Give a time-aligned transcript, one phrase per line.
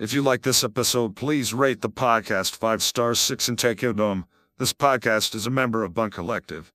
[0.00, 3.92] If you like this episode, please rate the podcast five stars, six, and take your
[3.92, 4.24] dome.
[4.58, 6.72] This podcast is a member of Bunk Collective.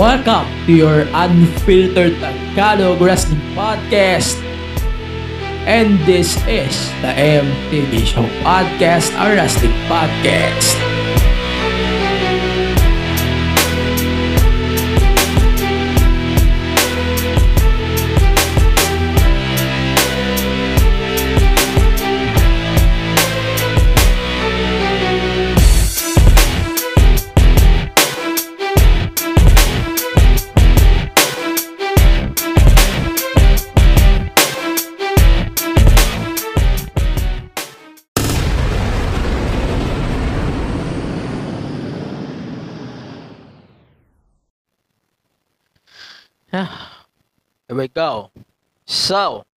[0.00, 2.16] Welcome to your unfiltered
[2.56, 4.40] Tagalog Wrestling Podcast.
[5.68, 11.29] And this is the MTV Show Podcast, a wrestling podcast.
[47.80, 48.28] We go.
[48.84, 49.48] So,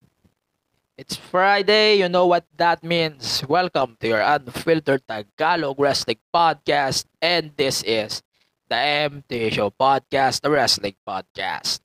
[0.96, 2.00] it's Friday.
[2.00, 3.44] You know what that means.
[3.44, 7.04] Welcome to your unfiltered Tagalog Wrestling Podcast.
[7.20, 8.24] And this is
[8.72, 8.80] the
[9.12, 11.84] MT Show Podcast, the Wrestling Podcast.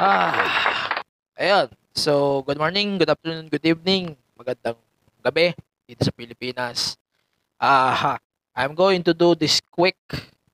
[0.00, 1.04] Ah,
[1.36, 1.68] ayun.
[1.92, 4.80] So, good morning, good afternoon, good evening, magandang
[5.20, 5.52] gabi
[5.84, 6.96] dito sa Pilipinas.
[7.60, 8.16] Ah,
[8.56, 10.00] I'm going to do this quick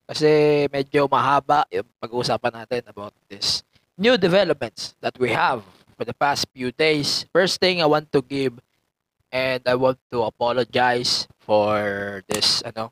[0.09, 3.61] kasi medyo mahaba yung pag-uusapan natin about this
[3.93, 5.61] new developments that we have
[5.93, 7.29] for the past few days.
[7.29, 8.57] First thing I want to give
[9.29, 12.89] and I want to apologize for this ano.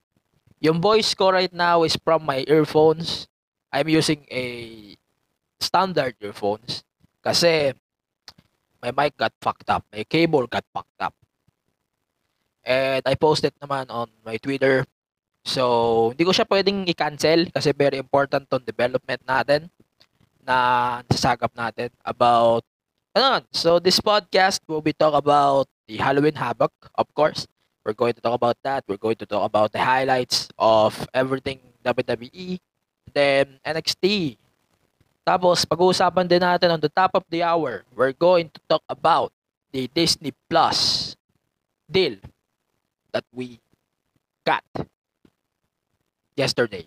[0.62, 3.26] Yung voice ko right now is from my earphones.
[3.74, 4.94] I'm using a
[5.58, 6.86] standard earphones
[7.26, 7.74] kasi
[8.78, 9.82] my mic got fucked up.
[9.90, 11.18] My cable got fucked up.
[12.62, 14.86] And I posted naman on my Twitter
[15.48, 19.72] So, hindi ko siya pwedeng i-cancel kasi very important tong development natin
[20.44, 22.68] na sasagap natin about
[23.16, 27.48] ano So, this podcast will be talk about the Halloween Havoc, of course.
[27.88, 28.84] We're going to talk about that.
[28.92, 32.60] We're going to talk about the highlights of everything WWE,
[33.16, 34.36] then NXT.
[35.24, 39.32] Tapos, pag-uusapan din natin on the top of the hour, we're going to talk about
[39.72, 41.16] the Disney Plus
[41.88, 42.20] deal
[43.16, 43.64] that we
[44.44, 44.68] got
[46.38, 46.86] yesterday.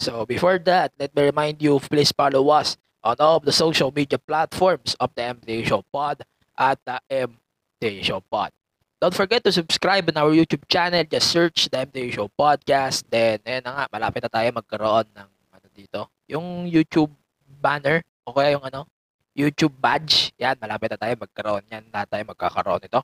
[0.00, 3.92] So before that, let me remind you, please follow us on all of the social
[3.94, 6.24] media platforms of the MTA Show Pod
[6.58, 8.50] at the MTA Show Pod.
[8.96, 11.04] Don't forget to subscribe on our YouTube channel.
[11.04, 13.04] Just search the MTA Show Podcast.
[13.12, 17.12] Then, eh na nga, malapit na tayo magkaroon ng ano dito, yung YouTube
[17.60, 18.88] banner o kaya yung ano,
[19.36, 20.32] YouTube badge.
[20.40, 21.84] Yan, malapit na tayo magkaroon yan.
[21.92, 23.00] Na tayo magkakaroon ito.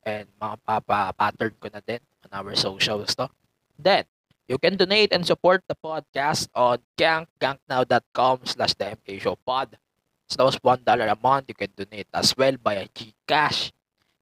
[0.00, 3.28] And mga papa-pattern ko na din on our socials to.
[3.76, 4.08] Then,
[4.50, 9.78] You can donate and support the podcast on gankganknow.com slash the MK Show Pod.
[10.26, 11.14] So that was $1 a.
[11.46, 13.70] You can donate as well via Gcash.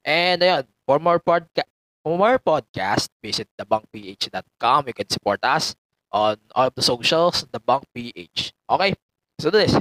[0.05, 1.73] And ayun, for more podca-
[2.05, 4.93] more podcast, visit thebunkph.com.
[4.93, 5.73] You can support us
[6.13, 8.53] on all the socials, the Bunk PH.
[8.69, 8.93] Okay,
[9.41, 9.81] so this.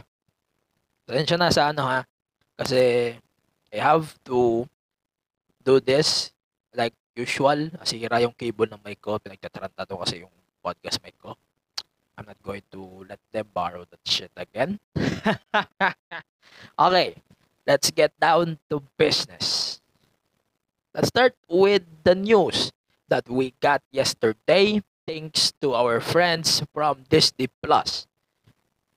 [1.03, 2.07] Pasensya na sa ano ha.
[2.56, 3.12] Kasi
[3.75, 4.63] I have to
[5.60, 6.31] do this
[6.71, 7.68] like usual.
[7.75, 9.19] Nasira yung cable ng mic ko.
[9.19, 10.31] Pinagtataranta kasi yung
[10.68, 11.40] podcast mic ko.
[12.19, 14.84] I'm not going to let them borrow that shit again.
[16.75, 17.16] okay,
[17.64, 19.80] let's get down to business.
[20.92, 22.75] Let's start with the news
[23.08, 28.10] that we got yesterday thanks to our friends from Disney Plus.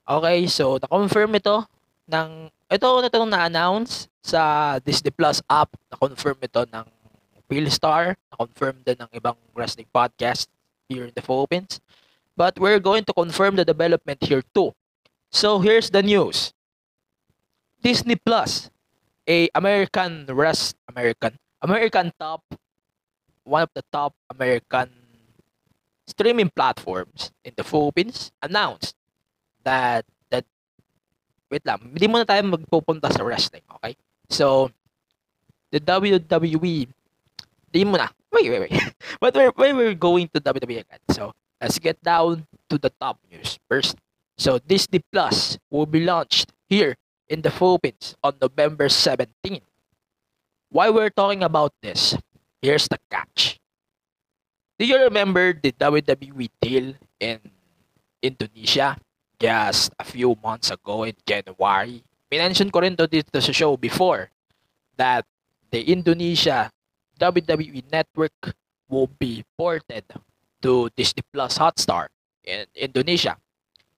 [0.09, 1.63] Okay, so na-confirm ito
[2.11, 6.87] ng ito na itong na-announce sa Disney Plus app, na-confirm ito ng
[7.47, 10.51] Philstar, na-confirm din ng ibang wrestling podcast
[10.91, 11.79] here in the Philippines.
[12.37, 14.75] But we're going to confirm the development here too.
[15.31, 16.53] So here's the news.
[17.81, 18.69] Disney Plus
[19.31, 22.43] a American rest American American top
[23.47, 24.91] one of the top American
[26.11, 28.99] streaming platforms in the Philippines announced
[29.63, 30.05] that
[30.35, 30.45] that
[31.47, 33.95] wait lang, hindi muna tayo magpupunta sa wrestling, okay?
[34.27, 34.75] So
[35.71, 36.91] the WWE
[37.71, 38.11] di muna.
[38.32, 38.94] Wait, wait, wait.
[39.21, 41.03] But we're, we're going to WWE again.
[41.11, 43.97] So let's get down to the top news first.
[44.38, 46.97] So Disney Plus will be launched here
[47.29, 49.61] in the Philippines on November 17.
[50.71, 52.17] Why we're talking about this?
[52.62, 53.59] Here's the catch.
[54.79, 57.38] Do you remember the WWE deal in
[58.23, 58.97] Indonesia
[59.38, 62.00] just a few months ago in January?
[62.33, 64.31] Minention ko rin to dito sa show before
[64.97, 65.26] that
[65.69, 66.73] the Indonesia
[67.21, 68.57] WWE network
[68.89, 70.05] will be ported
[70.63, 72.09] to Disney Plus Hotstar
[72.45, 73.37] in Indonesia.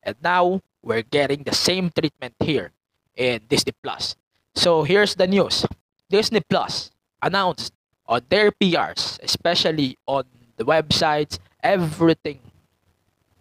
[0.03, 2.73] And now we're getting the same treatment here
[3.15, 4.17] in Disney Plus.
[4.55, 5.65] So here's the news.
[6.11, 6.91] Disney Plus
[7.23, 7.73] announced
[8.07, 10.25] on their PRs, especially on
[10.57, 12.41] the websites, everything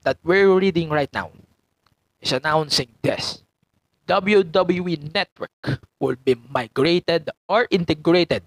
[0.03, 1.31] that we're reading right now
[2.21, 3.43] is announcing this.
[4.07, 8.43] WWE Network will be migrated or integrated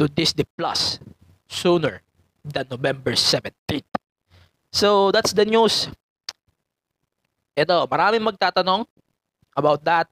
[0.00, 0.96] to Disney Plus
[1.44, 2.00] sooner
[2.40, 3.84] than November 17th.
[4.72, 5.92] So that's the news.
[7.52, 8.88] Ito, maraming magtatanong
[9.52, 10.08] about that.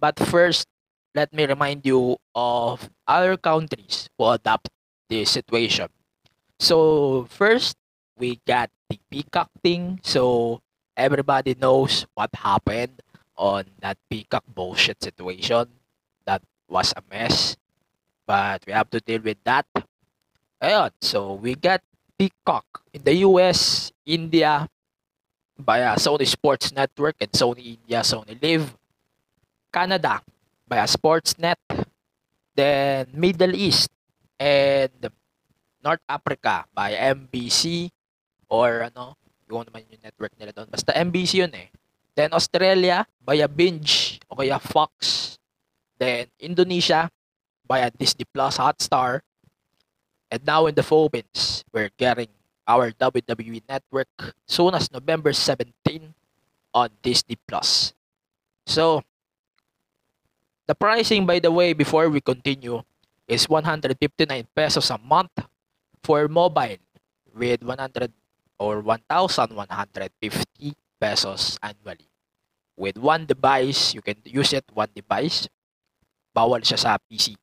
[0.00, 0.64] But first,
[1.12, 4.72] let me remind you of other countries who adapt
[5.12, 5.92] this situation.
[6.56, 7.76] So first,
[8.16, 10.00] we got the peacock thing.
[10.00, 10.64] So
[10.96, 13.04] everybody knows what happened
[13.36, 15.68] on that peacock bullshit situation.
[16.24, 16.40] That
[16.72, 17.59] was a mess.
[18.30, 19.66] But we have to deal with that.
[20.62, 21.82] Ayun, so we got
[22.14, 24.70] Peacock in the US, India,
[25.58, 28.70] via Sony Sports Network and Sony India, Sony Live.
[29.74, 30.22] Canada
[30.70, 31.58] via Sportsnet.
[32.54, 33.90] Then Middle East
[34.38, 35.10] and
[35.82, 37.90] North Africa by MBC
[38.46, 39.18] or ano,
[39.50, 40.70] yung naman yung network nila doon.
[40.70, 41.70] Basta MBC yun eh.
[42.14, 45.34] Then Australia via Binge o kaya Fox.
[45.98, 47.10] Then Indonesia
[47.70, 49.22] via Disney Plus Hotstar.
[50.26, 52.26] And now in the Philippines, we're getting
[52.66, 54.10] our WWE network
[54.50, 55.70] soon as November 17
[56.74, 57.94] on Disney Plus.
[58.66, 59.06] So,
[60.66, 62.82] the pricing by the way before we continue
[63.26, 63.94] is 159
[64.54, 65.34] pesos a month
[66.02, 66.82] for mobile
[67.34, 68.10] with 100
[68.58, 72.10] or 1,150 pesos annually.
[72.76, 75.46] With one device, you can use it one device.
[76.34, 77.34] Bawal siya sa PC.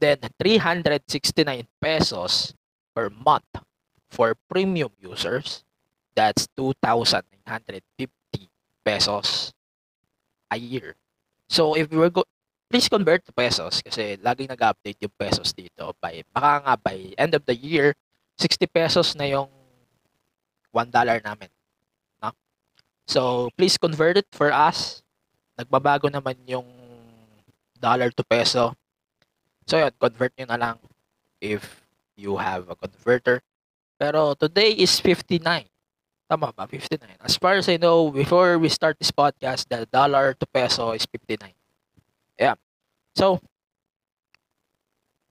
[0.00, 2.56] Then 369 pesos
[2.96, 3.52] per month
[4.08, 5.62] for premium users.
[6.16, 8.10] That's 2,950
[8.82, 9.52] pesos
[10.50, 10.96] a year.
[11.48, 12.24] So if we were go
[12.70, 17.34] please convert to pesos kasi laging nag-update yung pesos dito by baka nga by end
[17.34, 17.98] of the year
[18.38, 19.50] 60 pesos na yung
[20.70, 21.50] 1 dollar namin.
[22.22, 22.30] No?
[23.04, 25.02] So please convert it for us.
[25.58, 26.64] Nagbabago naman yung
[27.76, 28.72] dollar to peso.
[29.70, 30.76] So yun, convert nyo na lang
[31.38, 31.62] if
[32.18, 33.38] you have a converter.
[34.02, 35.46] Pero today is 59.
[36.26, 36.66] Tama ba?
[36.66, 37.06] 59.
[37.22, 41.06] As far as I know, before we start this podcast, the dollar to peso is
[41.06, 41.54] 59.
[42.34, 42.58] Yeah.
[43.14, 43.38] So,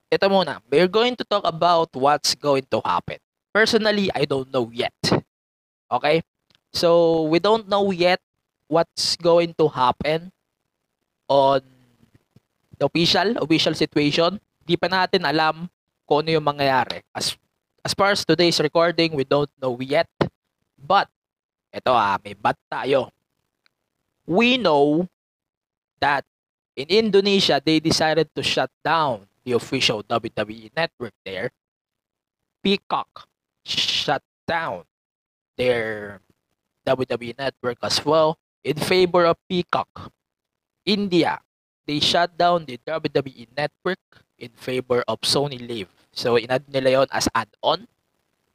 [0.08, 0.64] ito muna.
[0.72, 3.20] We're going to talk about what's going to happen.
[3.52, 4.96] Personally, I don't know yet.
[5.92, 6.24] Okay?
[6.72, 8.24] So, we don't know yet
[8.72, 10.32] what's going to happen
[11.28, 11.60] on
[12.80, 14.40] the official, official situation.
[14.64, 15.68] Di pa natin alam
[16.08, 17.04] kung ano yung mangyayari.
[17.12, 17.36] As,
[17.84, 20.08] as far as today's recording, we don't know yet.
[20.80, 21.12] But,
[21.70, 23.12] ito ah, may but tayo.
[24.24, 25.06] We know
[26.00, 26.24] that
[26.80, 31.52] in Indonesia, they decided to shut down the official WWE network there.
[32.64, 33.28] Peacock
[33.66, 34.88] shut down
[35.58, 36.22] their
[36.88, 40.12] WWE network as well in favor of Peacock.
[40.86, 41.40] India,
[41.90, 45.90] they shut down the WWE network in favor of Sony Live.
[46.14, 47.90] So, inad nila yon as add-on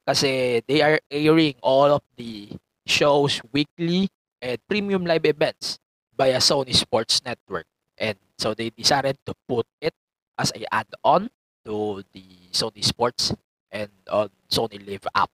[0.06, 2.54] kasi they are airing all of the
[2.86, 4.06] shows weekly
[4.38, 5.82] and premium live events
[6.14, 7.66] via Sony Sports Network.
[7.98, 9.98] And so they decided to put it
[10.38, 11.26] as a add-on
[11.66, 13.34] to the Sony Sports
[13.74, 15.30] and on Sony Live app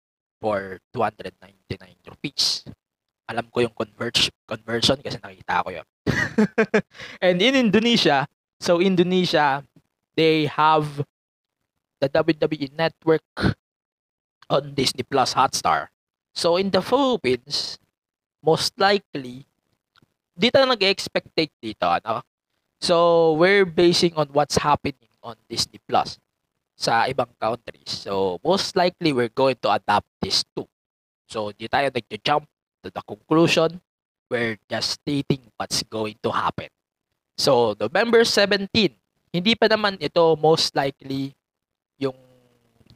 [0.43, 1.31] for 299
[2.11, 2.67] rupees.
[3.31, 5.87] Alam ko yung converge, conversion kasi nakita ko yun.
[7.21, 8.27] and in Indonesia,
[8.59, 9.63] so Indonesia,
[10.15, 11.03] they have
[11.99, 13.25] the WWE network
[14.49, 15.89] on Disney Plus Hotstar.
[16.33, 17.79] So in the Philippines,
[18.45, 19.49] most likely,
[20.37, 22.21] dito na nag-expectate dito, ano?
[22.77, 26.19] So, we're basing on what's happening on Disney Plus
[26.75, 27.87] sa ibang countries.
[27.87, 30.67] So, most likely, we're going to adapt this too.
[31.25, 32.45] So, di tayo nag-jump
[32.85, 33.81] to the conclusion.
[34.29, 36.69] We're just stating what's going to happen.
[37.37, 38.69] So, November 17,
[39.33, 41.35] hindi pa naman ito most likely
[41.99, 42.15] yung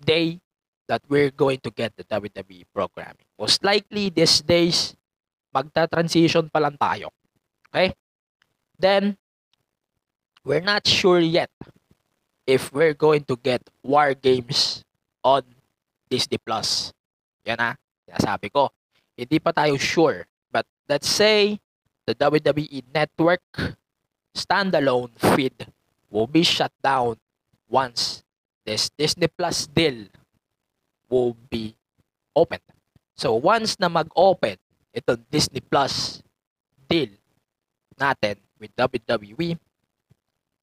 [0.01, 0.39] day
[0.88, 3.27] that we're going to get the WWE programming.
[3.38, 4.98] Most likely, these days,
[5.53, 7.13] magta-transition pa lang tayo.
[7.69, 7.93] Okay?
[8.79, 9.19] Then,
[10.41, 11.51] we're not sure yet
[12.50, 14.81] if we're going to get War Games
[15.21, 15.45] on
[16.09, 16.89] Disney Plus.
[17.45, 17.69] Yan na,
[18.09, 18.74] sinasabi ko.
[19.13, 20.25] Hindi pa tayo sure.
[20.51, 21.60] But let's say
[22.06, 23.41] the WWE Network
[24.36, 25.68] standalone feed
[26.10, 27.18] will be shut down
[27.70, 28.24] once
[28.65, 30.10] this Disney Plus deal
[31.10, 31.75] will be
[32.36, 32.60] open.
[33.18, 34.58] So once na mag-open
[34.94, 36.22] itong Disney Plus
[36.89, 37.13] deal
[38.00, 39.58] natin with WWE,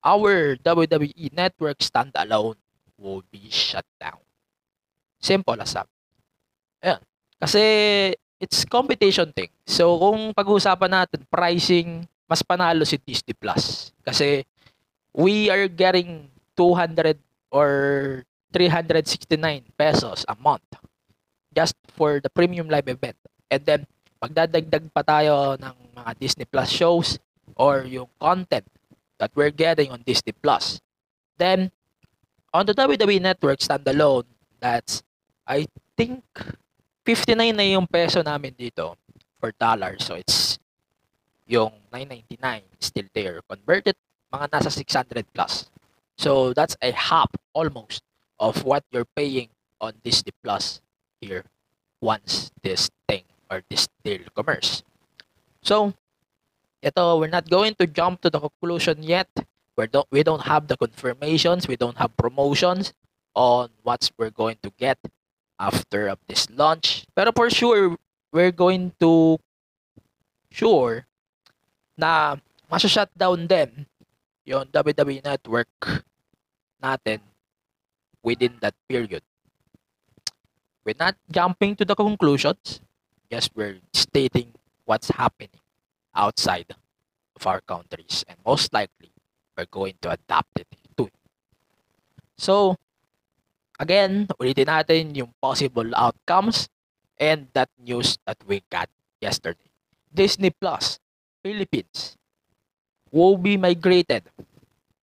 [0.02, 2.59] our WWE Network standalone
[2.97, 4.23] will be shut down.
[5.21, 5.88] Simple as that.
[6.81, 7.00] Ayan.
[7.37, 7.62] Kasi
[8.40, 9.50] it's competition thing.
[9.64, 13.95] So kung pag-uusapan natin pricing, mas panalo si Disney Plus.
[14.02, 14.45] Kasi
[15.16, 16.28] we are getting
[16.59, 17.16] 200
[17.52, 17.71] or
[18.52, 19.37] 369
[19.76, 20.64] pesos a month
[21.57, 23.16] just for the premium live event.
[23.49, 23.81] And then,
[24.21, 27.16] magdadagdag pa tayo ng mga Disney Plus shows
[27.57, 28.69] or yung content
[29.16, 30.81] that we're getting on Disney Plus.
[31.40, 31.73] Then,
[32.52, 34.28] on the WWE Network standalone,
[34.61, 35.00] that's,
[35.49, 36.25] I think,
[37.06, 38.98] 59 na yung peso namin dito
[39.38, 39.94] for dollar.
[40.02, 40.58] So, it's
[41.46, 43.38] yung 999 still there.
[43.46, 43.94] Converted,
[44.34, 45.70] mga nasa 600 plus.
[46.18, 48.02] So, that's a half almost
[48.42, 50.82] of what you're paying on Disney Plus
[51.22, 51.44] here
[52.02, 54.82] once this thing or this deal commerce.
[55.62, 55.94] So,
[56.82, 59.30] ito, we're not going to jump to the conclusion yet.
[59.76, 61.68] We don't, we don't have the confirmations.
[61.68, 62.92] We don't have promotions
[63.34, 64.98] on what we're going to get
[65.58, 67.06] after of this launch.
[67.14, 67.96] Pero for sure,
[68.32, 69.38] we're going to
[70.50, 71.06] sure
[71.96, 72.36] na
[72.70, 73.86] masya-shut down them
[74.44, 76.04] yung WWE Network
[76.82, 77.20] natin
[78.22, 79.22] within that period.
[80.84, 82.80] We're not jumping to the conclusions.
[83.30, 85.58] Yes, we're stating what's happening
[86.14, 86.70] outside
[87.34, 88.25] of our countries.
[88.28, 89.10] And most likely,
[89.56, 91.12] we're going to adapt it to it.
[92.38, 92.76] So,
[93.78, 96.68] again, ulitin natin yung possible outcomes
[97.21, 98.88] and that news that we got
[99.21, 99.68] yesterday.
[100.12, 101.00] Disney Plus,
[101.45, 102.16] Philippines,
[103.12, 104.25] will be migrated.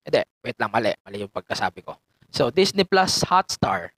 [0.04, 0.92] Hindi, wait lang, mali.
[1.04, 1.96] Mali yung pagkasabi ko.
[2.32, 3.92] So, Disney Plus Hotstar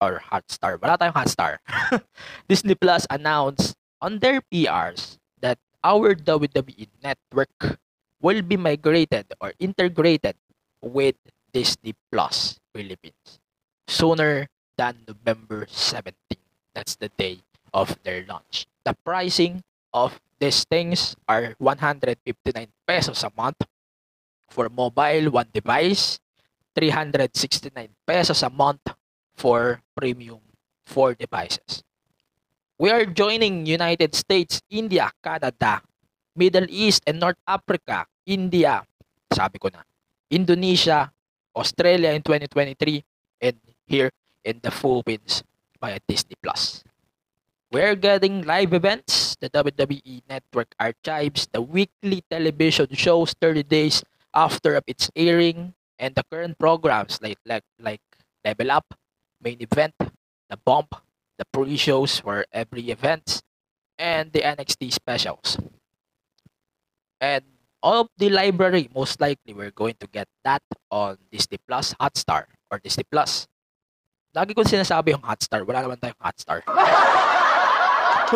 [0.00, 1.60] or Hotstar, wala tayong Hotstar.
[2.50, 7.78] Disney Plus announced on their PRs that our WWE network
[8.24, 10.36] will be migrated or integrated
[10.80, 11.16] with
[11.52, 13.43] Disney Plus Philippines
[13.86, 16.14] sooner than November 17.
[16.74, 17.40] That's the day
[17.72, 18.66] of their launch.
[18.84, 19.62] The pricing
[19.92, 22.18] of these things are 159
[22.86, 23.62] pesos a month
[24.50, 26.18] for mobile one device
[26.74, 27.70] 369
[28.06, 28.82] pesos a month
[29.34, 30.42] for premium
[30.86, 31.82] 4 devices.
[32.78, 35.80] We are joining United States, India, Canada,
[36.34, 38.82] Middle East and North Africa, India,
[39.30, 39.86] sabi ko na,
[40.30, 41.06] Indonesia,
[41.54, 43.06] Australia in 2023,
[43.46, 43.54] and
[43.86, 44.10] here
[44.44, 45.42] in the Philippines
[45.80, 46.36] via Disney+.
[46.42, 46.84] Plus.
[47.72, 54.80] We're getting live events, the WWE Network archives, the weekly television shows 30 days after
[54.86, 58.02] its airing, and the current programs like like like
[58.44, 58.94] Level Up,
[59.42, 60.94] Main Event, The Bump,
[61.38, 63.42] the pre-shows for every event,
[63.98, 65.58] and the NXT specials.
[67.20, 67.44] And
[67.82, 72.46] all of the library, most likely we're going to get that on Disney Plus Hotstar
[72.70, 73.48] or Disney Plus.
[74.34, 76.66] Lagi kong sinasabi yung Hotstar, wala naman tayong Hotstar.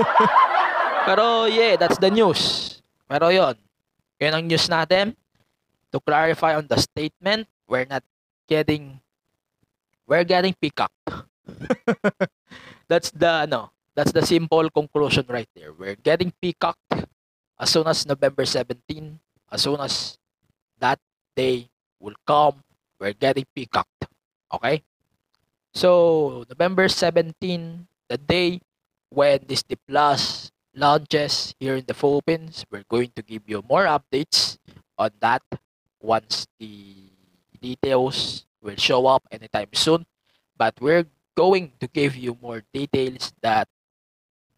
[1.11, 2.78] Pero yeah, that's the news.
[3.11, 3.59] Pero yon,
[4.23, 5.19] yun ang news natin.
[5.90, 8.07] To clarify on the statement, we're not
[8.47, 9.02] getting
[10.07, 10.95] we're getting peacocked.
[12.90, 15.75] that's the no, that's the simple conclusion right there.
[15.75, 17.11] We're getting peacocked
[17.59, 19.19] as soon as November 17,
[19.50, 20.14] as soon as
[20.78, 21.00] that
[21.35, 21.67] day
[21.99, 22.62] will come,
[23.00, 24.07] we're getting peacocked.
[24.55, 24.87] Okay?
[25.78, 27.38] So, November 17,
[28.11, 28.58] the day
[29.14, 34.58] when Disney Plus launches here in the Philippines, we're going to give you more updates
[34.99, 35.47] on that
[36.02, 37.14] once the
[37.62, 40.02] details will show up anytime soon.
[40.58, 41.06] But we're
[41.38, 43.68] going to give you more details that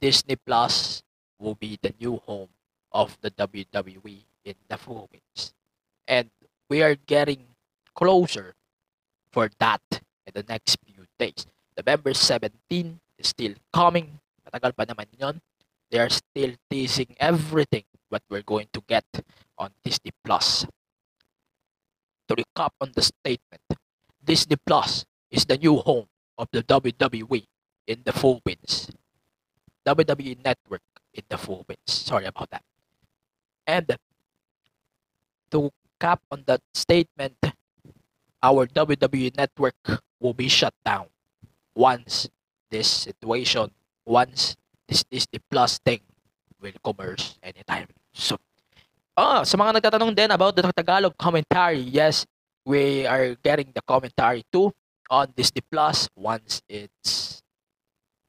[0.01, 1.03] Disney Plus
[1.39, 2.49] will be the new home
[2.97, 5.53] of the WWE in the Philippines.
[6.09, 6.31] And
[6.71, 7.45] we are getting
[7.93, 8.55] closer
[9.31, 9.85] for that
[10.27, 11.00] in the next few
[11.77, 12.53] November 17
[13.19, 14.21] is still coming.
[14.45, 15.37] Matagal pa naman yun.
[15.93, 19.07] They are still teasing everything what we're going to get
[19.59, 20.65] on Disney Plus.
[22.29, 23.65] To recap on the statement,
[24.23, 26.07] Disney Plus is the new home
[26.39, 27.47] of the WWE
[27.87, 28.91] in the Philippines.
[29.87, 30.85] WWE Network
[31.15, 31.91] in the Philippines.
[31.91, 32.63] Sorry about that.
[33.67, 33.97] And
[35.51, 37.35] to cap on that statement,
[38.43, 41.09] our WWE Network will be shut down
[41.75, 42.29] once
[42.71, 43.73] this situation,
[44.05, 44.55] once
[44.87, 46.01] this Disney Plus thing
[46.61, 48.39] will commerce anytime soon.
[49.17, 52.25] Ah, sa mga nagtatanong din about the Tagalog commentary, yes,
[52.65, 54.71] we are getting the commentary too
[55.11, 57.43] on Disney Plus once it's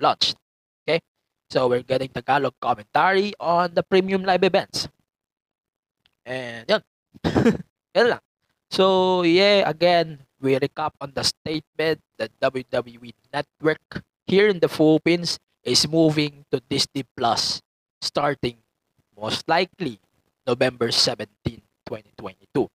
[0.01, 0.35] launched.
[0.83, 0.99] Okay?
[1.51, 4.89] So we're getting Tagalog commentary on the premium live events.
[6.25, 6.81] And yun.
[7.95, 8.23] yun lang.
[8.71, 15.37] So yeah, again, we recap on the statement that WWE Network here in the Philippines
[15.63, 17.61] is moving to Disney Plus
[18.01, 18.57] starting
[19.13, 20.01] most likely
[20.45, 21.29] November 17,
[21.85, 22.67] 2022.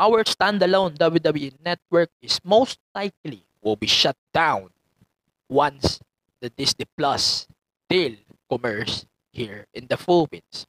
[0.00, 4.72] Our standalone WWE network is most likely will be shut down
[5.48, 6.00] once
[6.40, 7.46] the Disney Plus
[7.88, 8.16] deal
[8.48, 10.64] commerce here in the Philippines.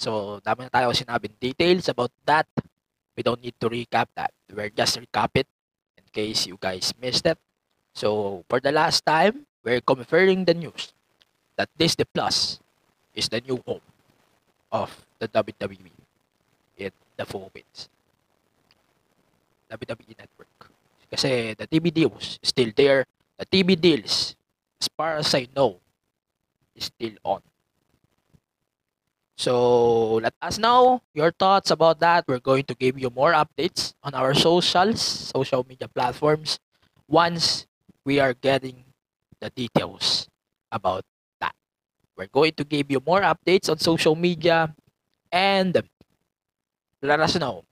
[0.00, 2.48] So, dami na tayo sinabing details about that.
[3.18, 4.30] We don't need to recap that.
[4.46, 5.50] We're just recap it
[5.98, 7.34] in case you guys missed it.
[7.90, 10.94] So, for the last time, we're confirming the news
[11.58, 12.62] that Disney Plus
[13.18, 13.82] is the new home
[14.70, 15.90] of the WWE
[16.78, 17.90] in the Philippines.
[19.66, 20.70] WWE Network.
[21.10, 23.02] Kasi the TV deals still there.
[23.34, 24.38] The TV deals,
[24.78, 25.82] as far as I know,
[26.78, 27.42] is still on.
[29.38, 32.26] So let us know your thoughts about that.
[32.26, 36.58] We're going to give you more updates on our socials, social media platforms,
[37.06, 37.64] once
[38.04, 38.82] we are getting
[39.38, 40.26] the details
[40.72, 41.04] about
[41.38, 41.54] that.
[42.16, 44.74] We're going to give you more updates on social media
[45.30, 45.86] and
[47.00, 47.62] let us know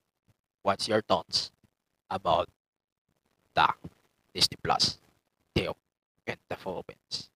[0.63, 1.51] what's your thoughts
[2.09, 2.47] about
[3.57, 3.67] the
[4.33, 4.99] Disney Plus
[5.53, 5.77] deal
[6.29, 7.29] and the Philippines.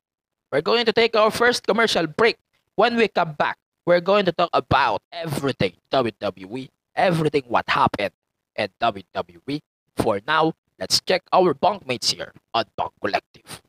[0.53, 2.39] We're going to take our first commercial break.
[2.77, 8.13] When we come back, we're going to talk about everything WWE, everything what happened
[8.57, 9.61] at WWE.
[9.97, 13.63] For now, let's check our bunkmates here on Bunk Collective.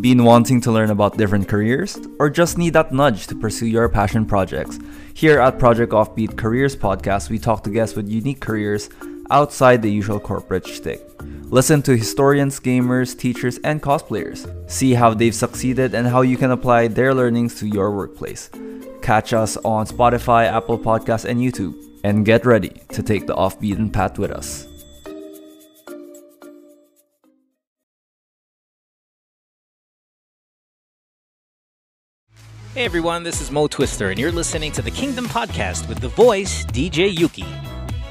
[0.00, 1.98] Been wanting to learn about different careers?
[2.18, 4.78] Or just need that nudge to pursue your passion projects?
[5.14, 8.88] Here at Project Offbeat Careers Podcast, we talk to guests with unique careers
[9.30, 11.00] outside the usual corporate shtick.
[11.44, 14.46] Listen to historians, gamers, teachers, and cosplayers.
[14.70, 18.50] See how they've succeeded and how you can apply their learnings to your workplace.
[19.02, 21.74] Catch us on Spotify, Apple Podcasts, and YouTube.
[22.04, 24.66] And get ready to take the off-beaten path with us.
[32.72, 36.08] Hey everyone, this is Mo Twister, and you're listening to the Kingdom Podcast with the
[36.08, 37.44] voice DJ Yuki.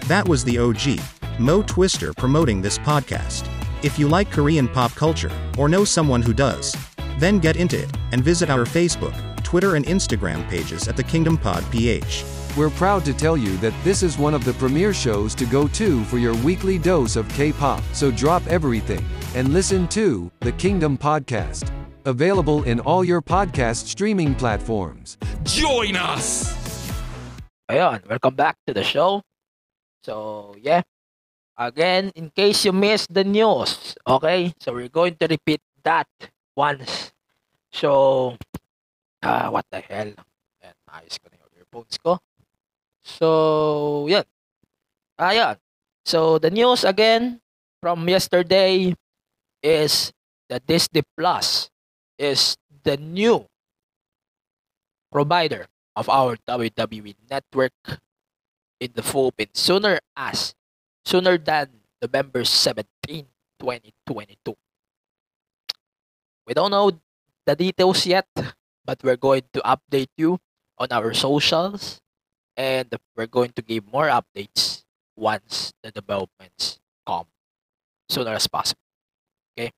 [0.10, 1.00] That was the OG,
[1.40, 3.48] Mo Twister promoting this podcast.
[3.84, 6.76] If you like Korean pop culture, or know someone who does,
[7.20, 11.38] then get into it, and visit our Facebook, Twitter and Instagram pages at the Kingdom
[11.38, 12.26] Pod PH.
[12.58, 15.68] We're proud to tell you that this is one of the premier shows to go
[15.68, 17.84] to for your weekly dose of K-pop.
[17.94, 21.70] So drop everything and listen to the Kingdom Podcast.
[22.06, 25.20] Available in all your podcast streaming platforms.
[25.44, 26.50] Join us!
[27.70, 29.22] Ayun, welcome back to the show.
[30.04, 30.82] So, yeah.
[31.60, 34.54] Again, in case you missed the news, okay?
[34.60, 36.08] So, we're going to repeat that
[36.56, 37.12] once.
[37.72, 38.38] So,
[39.24, 40.16] ah, what the hell?
[40.64, 42.18] Ayan, ayos ko na yung earphones ko.
[43.04, 44.24] So, yan.
[45.20, 45.60] Ayan.
[46.08, 47.44] So, the news again
[47.84, 48.96] from yesterday
[49.62, 50.16] is
[50.48, 51.70] that Disney Plus
[52.18, 53.46] is the new
[55.12, 57.76] provider of our WWE network
[58.80, 60.56] in the Philippines sooner as
[61.06, 61.70] sooner than
[62.02, 63.28] November 17,
[63.60, 64.56] 2022.
[66.48, 66.92] We don't know
[67.46, 68.28] the details yet,
[68.86, 70.40] but we're going to update you
[70.78, 72.02] on our socials
[72.56, 74.84] and we're going to give more updates
[75.16, 77.26] once the developments come
[78.10, 78.82] sooner as possible.
[79.58, 79.72] Okay?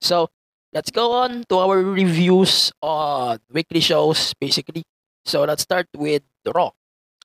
[0.00, 0.28] So,
[0.72, 4.82] let's go on to our reviews on weekly shows basically.
[5.24, 6.72] So, let's start with Raw.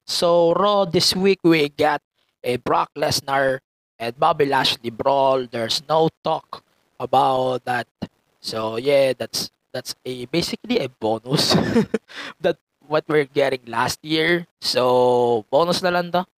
[0.06, 1.98] So, Raw this week we got
[2.46, 3.66] a Brock Lesnar
[3.98, 5.50] and Bobby Lashley brawl.
[5.50, 6.62] There's no talk
[7.02, 7.90] about that.
[8.38, 11.58] So, yeah, that's that's a basically a bonus
[12.46, 14.46] that what we're getting last year.
[14.62, 16.30] So, bonus na lang to.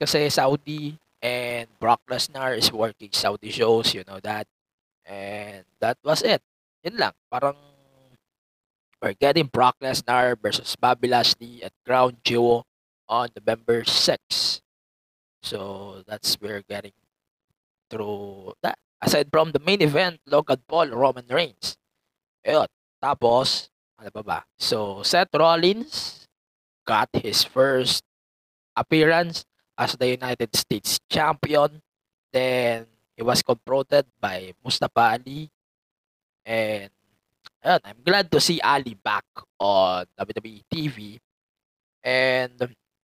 [0.00, 4.48] Kasi Saudi and Brock Lesnar is working Saudi shows, you know that.
[5.04, 6.40] And that was it.
[6.80, 7.12] Yun lang.
[7.28, 7.60] Parang
[9.04, 12.64] we're getting Brock Lesnar versus Bobby Lashley at Crown Jewel
[13.08, 14.62] on November 6.
[15.42, 16.94] So, that's we're getting
[17.90, 18.78] through that.
[19.02, 21.76] Aside from the main event, Logan Paul, Roman Reigns.
[22.46, 22.70] Ayun.
[23.02, 23.66] Tapos,
[23.98, 24.46] ano ba?
[24.54, 26.26] So, Seth Rollins
[26.86, 28.06] got his first
[28.78, 29.44] appearance
[29.76, 31.82] as the United States champion.
[32.32, 32.86] Then,
[33.18, 35.50] he was confronted by Mustafa Ali.
[36.46, 36.90] And,
[37.66, 39.26] ayun, I'm glad to see Ali back
[39.58, 41.18] on WWE TV.
[42.06, 42.54] And,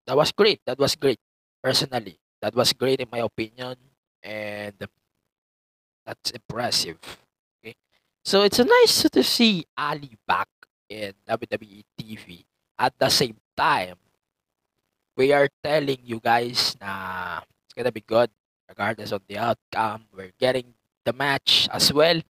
[0.06, 0.60] that was great.
[0.66, 1.18] That was great,
[1.62, 2.18] personally.
[2.42, 3.76] That was great in my opinion.
[4.22, 4.74] And,
[6.04, 7.00] that's impressive.
[7.60, 7.74] Okay.
[8.24, 10.48] So it's nice to see Ali back
[10.88, 12.44] in WWE TV.
[12.78, 13.96] At the same time,
[15.16, 18.30] we are telling you guys na it's gonna be good
[18.68, 20.04] regardless of the outcome.
[20.12, 22.20] We're getting the match as well.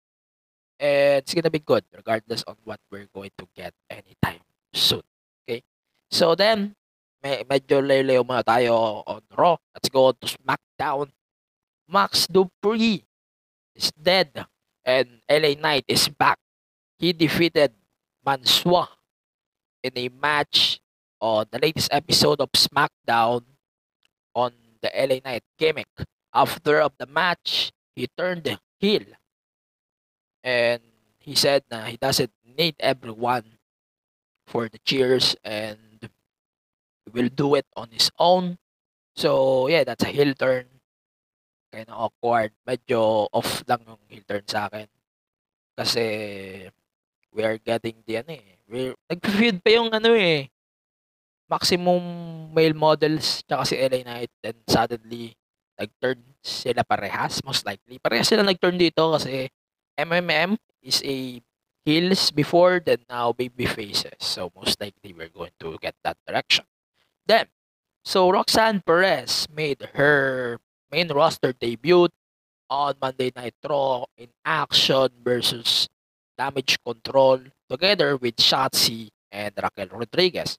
[0.79, 5.03] And it's gonna be good regardless on what we're going to get anytime soon.
[5.43, 5.63] Okay?
[6.11, 6.77] So then,
[7.25, 9.57] may, medyo layo muna tayo on Raw.
[9.73, 11.09] Let's go to SmackDown.
[11.89, 13.09] Max Dupree
[13.73, 14.45] is dead
[14.85, 16.37] and LA Knight is back.
[17.01, 17.73] He defeated
[18.21, 18.89] Mansua
[19.83, 20.81] in a match
[21.21, 23.49] on the latest episode of SmackDown
[24.37, 24.53] on
[24.85, 25.89] the LA Knight gimmick.
[26.33, 28.45] After of the match, he turned
[28.79, 29.09] heel
[30.43, 30.83] and
[31.19, 33.57] he said na he doesn't need everyone
[34.47, 35.84] for the cheers and
[37.13, 38.57] will do it on his own.
[39.17, 40.67] So yeah, that's a heel turn.
[41.73, 42.53] Kind of awkward.
[42.67, 44.89] Medyo off lang yung heel turn sa akin.
[45.75, 46.05] Kasi
[47.35, 48.55] we are getting the ano eh.
[48.65, 50.49] We're, nag-feud pa yung ano eh.
[51.51, 52.01] Maximum
[52.55, 55.37] male models tsaka si LA Knight then suddenly
[55.77, 57.99] nag-turn sila parehas most likely.
[57.99, 59.51] Parehas sila nag-turn dito kasi
[59.99, 61.43] MMM is a
[61.85, 64.17] heels before then now baby faces.
[64.23, 66.65] So most likely we're going to get that direction.
[67.27, 67.47] Then,
[68.05, 70.59] so Roxanne Perez made her
[70.93, 72.09] main roster debut
[72.69, 75.89] on Monday Night Raw in action versus
[76.37, 80.59] Damage Control together with Shotzi and Raquel Rodriguez.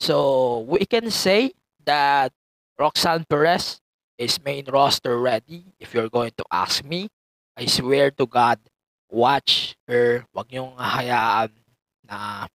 [0.00, 1.52] So we can say
[1.84, 2.32] that
[2.78, 3.80] Roxanne Perez
[4.16, 5.64] is main roster ready.
[5.78, 7.08] If you're going to ask me,
[7.56, 8.58] I swear to God,
[9.10, 10.24] watch her.
[10.32, 11.52] Huwag niyong hayaan
[12.08, 12.48] na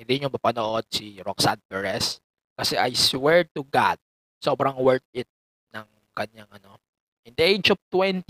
[0.00, 2.20] hindi niyo mapanood si Roxanne Perez.
[2.58, 4.02] Kasi I swear to God,
[4.42, 5.30] sobrang worth it
[5.70, 6.82] ng kanyang ano.
[7.22, 8.26] In the age of 20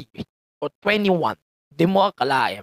[0.60, 1.40] or 21,
[1.72, 2.60] di mo akalain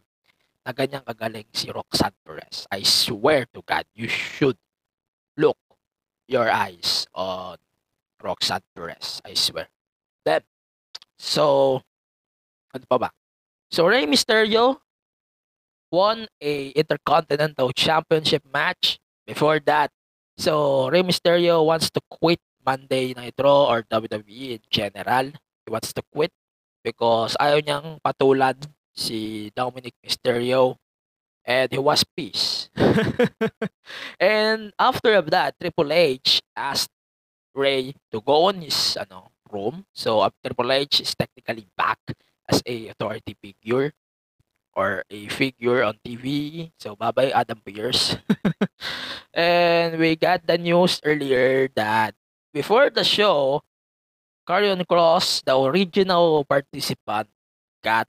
[0.62, 2.70] na ganyang kagaling si Roxanne Perez.
[2.70, 4.62] I swear to God, you should
[5.34, 5.58] look
[6.30, 7.58] your eyes on
[8.22, 9.22] Roxanne Perez.
[9.26, 9.70] I swear.
[10.26, 10.42] Then,
[11.18, 11.82] so,
[12.74, 13.10] ano pa ba?
[13.74, 14.82] So, Rey Mysterio
[15.94, 19.00] won a Intercontinental Championship match.
[19.26, 19.95] Before that,
[20.38, 25.32] so Rey Mysterio wants to quit Monday Night Raw or WWE in general.
[25.66, 26.34] He wants to quit
[26.84, 28.58] because ayaw niyang patulan
[28.94, 30.78] si Dominic Mysterio
[31.46, 32.70] and he was peace.
[34.20, 36.92] and after of that, Triple H asked
[37.54, 39.86] Ray to go on his ano, room.
[39.94, 42.02] So uh, Triple H is technically back
[42.50, 43.94] as a authority figure
[44.76, 46.72] or a figure on TV.
[46.78, 48.20] So bye-bye Adam Pierce.
[49.34, 52.14] and we got the news earlier that
[52.54, 53.64] before the show,
[54.46, 57.28] Karrion Cross, the original participant,
[57.82, 58.08] got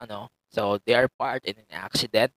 [0.00, 2.32] ano, so they are part in an accident.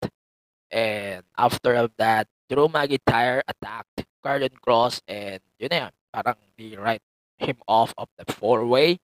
[0.72, 6.76] And after of that, Drew McIntyre attacked Karrion Cross and yun na yun, parang they
[6.76, 7.04] write
[7.38, 9.00] him off of the four-way.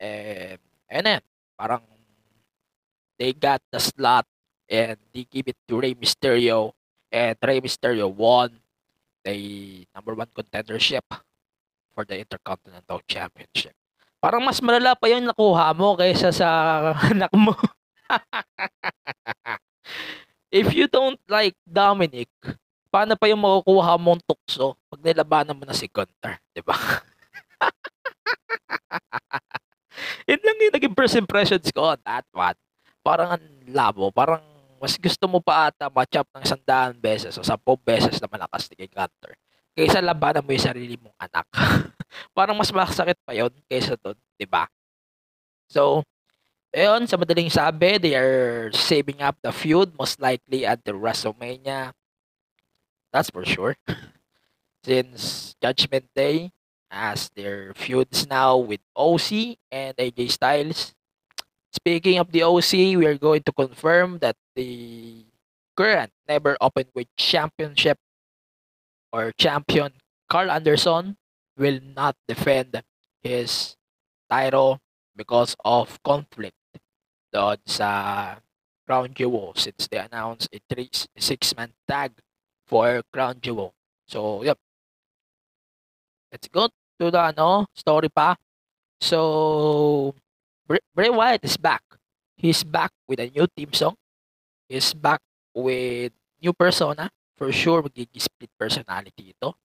[0.00, 1.20] And, and then,
[1.58, 1.82] parang
[3.18, 4.24] they got the slot
[4.70, 6.72] and they give it to Rey Mysterio
[7.10, 8.54] and Rey Mysterio won
[9.24, 11.04] the number one contendership
[11.92, 13.74] for the Intercontinental Championship.
[14.18, 16.48] Parang mas malala pa yung nakuha mo kaysa sa
[17.10, 17.54] anak mo.
[20.48, 22.32] If you don't like Dominic,
[22.88, 26.72] paano pa yung makukuha mong tukso pag nilabanan mo na si Gunter, di ba?
[30.28, 32.56] Yun lang yung naging first impressions ko on that one.
[33.08, 34.44] Parang ang labo, parang
[34.76, 38.68] mas gusto mo pa ata match up ng sandaan beses o sampung beses na malakas
[38.68, 39.32] ni kay Gunter.
[39.72, 41.48] Kaysa labanan mo yung sarili mong anak.
[42.36, 44.68] parang mas masakit pa yon kaysa doon, di ba?
[45.72, 46.04] So,
[46.76, 51.96] ayun, sa madaling sabi, they are saving up the feud most likely at the WrestleMania.
[53.08, 53.80] That's for sure.
[54.84, 56.52] Since Judgment Day
[56.92, 60.97] as their feuds now with OC and AJ Styles.
[61.72, 65.24] Speaking of the OC, we are going to confirm that the
[65.76, 67.98] current never openweight championship
[69.12, 69.92] or champion
[70.28, 71.16] Carl Anderson
[71.56, 72.82] will not defend
[73.22, 73.76] his
[74.30, 74.80] title
[75.16, 76.56] because of conflict
[77.32, 78.36] doon sa
[78.88, 82.12] Crown Jewel since they announced a three, six-man tag
[82.66, 83.74] for Crown Jewel.
[84.06, 84.56] So, yep.
[86.32, 86.68] Let's go
[87.00, 88.36] to the ano, story pa.
[89.00, 90.14] So,
[90.68, 91.80] Bray, Wyatt is back.
[92.36, 93.96] He's back with a new theme song.
[94.68, 95.20] He's back
[95.54, 97.08] with new persona.
[97.38, 99.56] For sure, magiging split personality ito.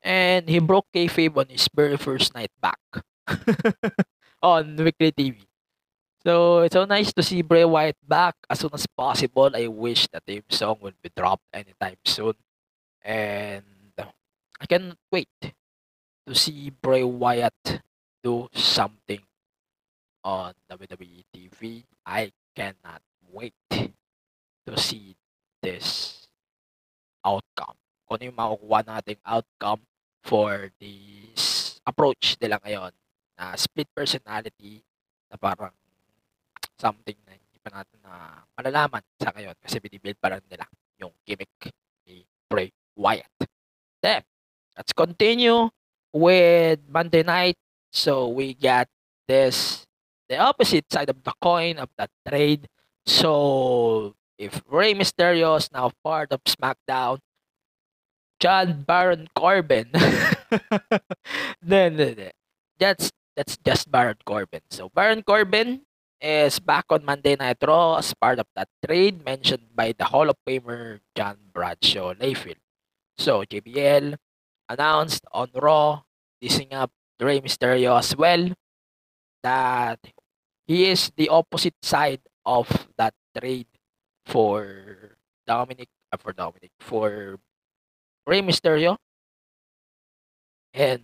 [0.00, 2.80] And he broke kayfabe on his very first night back
[4.42, 5.42] on Weekly TV.
[6.22, 9.50] So, it's so nice to see Bray Wyatt back as soon as possible.
[9.52, 12.38] I wish that the song will be dropped anytime soon.
[13.02, 13.66] And
[13.98, 17.82] I cannot wait to see Bray Wyatt
[18.22, 19.18] do something
[20.24, 21.82] on WWE TV.
[22.06, 25.14] I cannot wait to see
[25.62, 26.26] this
[27.26, 27.78] outcome.
[28.06, 29.82] Kung ano yung makukuha nating outcome
[30.22, 32.92] for this approach nila ngayon
[33.38, 34.82] na split personality
[35.30, 35.74] na parang
[36.78, 40.66] something na hindi pa natin na malalaman sa ngayon kasi binibuild pa lang nila
[40.98, 41.70] yung gimmick
[42.06, 43.50] ni Bray Wyatt.
[44.02, 44.22] Then,
[44.74, 45.70] let's continue
[46.10, 47.58] with Monday night.
[47.94, 48.90] So we got
[49.26, 49.86] this
[50.32, 52.64] the opposite side of the coin of that trade.
[53.04, 57.20] So if Rey Mysterio is now part of SmackDown,
[58.40, 59.92] John Baron Corbin,
[61.62, 62.00] then
[62.80, 64.64] that's that's just Baron Corbin.
[64.72, 65.84] So Baron Corbin
[66.16, 70.32] is back on Monday Night Raw as part of that trade mentioned by the Hall
[70.32, 72.62] of Famer John Bradshaw Layfield.
[73.18, 74.16] So JBL
[74.68, 76.08] announced on Raw,
[76.40, 76.90] dissing up
[77.20, 78.50] Rey Mysterio as well,
[79.42, 79.98] that
[80.66, 83.66] he is the opposite side of that trade
[84.26, 87.38] for Dominic, uh, for Dominic, for
[88.26, 88.96] Rey Mysterio.
[90.72, 91.02] And,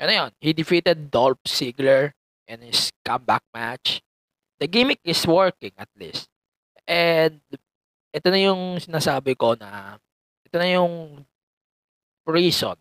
[0.00, 2.12] ano yun, he defeated Dolph Ziggler
[2.48, 4.02] in his comeback match.
[4.60, 6.28] The gimmick is working at least.
[6.86, 7.40] And,
[8.12, 9.96] ito na yung sinasabi ko na,
[10.44, 11.24] ito na yung
[12.28, 12.76] reason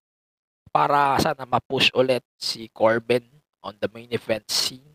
[0.72, 3.24] para sana ma-push ulit si Corbin
[3.64, 4.91] on the main event scene.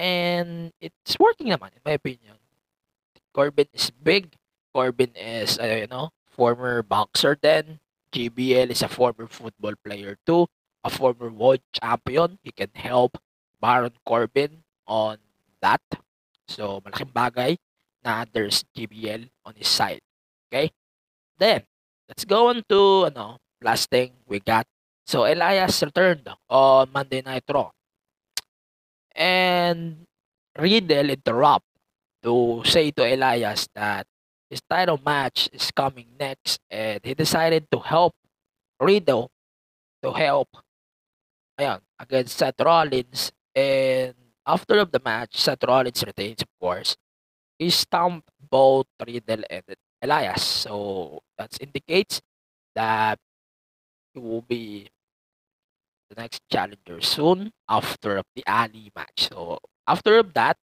[0.00, 2.40] And it's working naman, in my opinion.
[3.36, 4.32] Corbin is big.
[4.72, 7.84] Corbin is, uh, you know, former boxer then.
[8.08, 10.48] JBL is a former football player too.
[10.80, 12.40] A former world champion.
[12.40, 13.20] He can help
[13.60, 15.20] Baron Corbin on
[15.60, 15.84] that.
[16.48, 17.60] So, malaking bagay
[18.00, 20.00] na there's JBL on his side.
[20.48, 20.72] Okay?
[21.36, 21.68] Then,
[22.08, 24.64] let's go on to, ano, last thing we got.
[25.04, 27.68] So, Elias returned on Monday Night Raw.
[29.14, 30.06] And
[30.58, 31.66] Riddle interrupt
[32.22, 34.06] to say to Elias that
[34.48, 36.60] his title match is coming next.
[36.70, 38.14] And he decided to help
[38.80, 39.30] Riddle
[40.02, 40.48] to help
[41.60, 43.32] ayan, against Seth Rollins.
[43.54, 44.14] And
[44.46, 46.96] after of the match Seth Rollins retains of course.
[47.58, 49.64] He stomped both Riddle and
[50.00, 50.42] Elias.
[50.42, 52.22] So that indicates
[52.74, 53.18] that
[54.14, 54.88] he will be
[56.10, 60.58] the next challenger soon after of the Ali match so after of that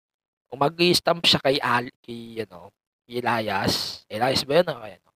[0.46, 2.70] kung mag-stamp siya kay Ali, kay ano,
[3.04, 4.66] kay Elias, Elias ba yun?
[4.70, 5.10] Okay, ano?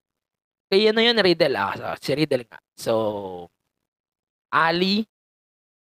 [0.67, 2.59] Kay ano yun, Riddle, ah, si Riddle nga.
[2.75, 2.93] So,
[4.51, 5.07] Ali,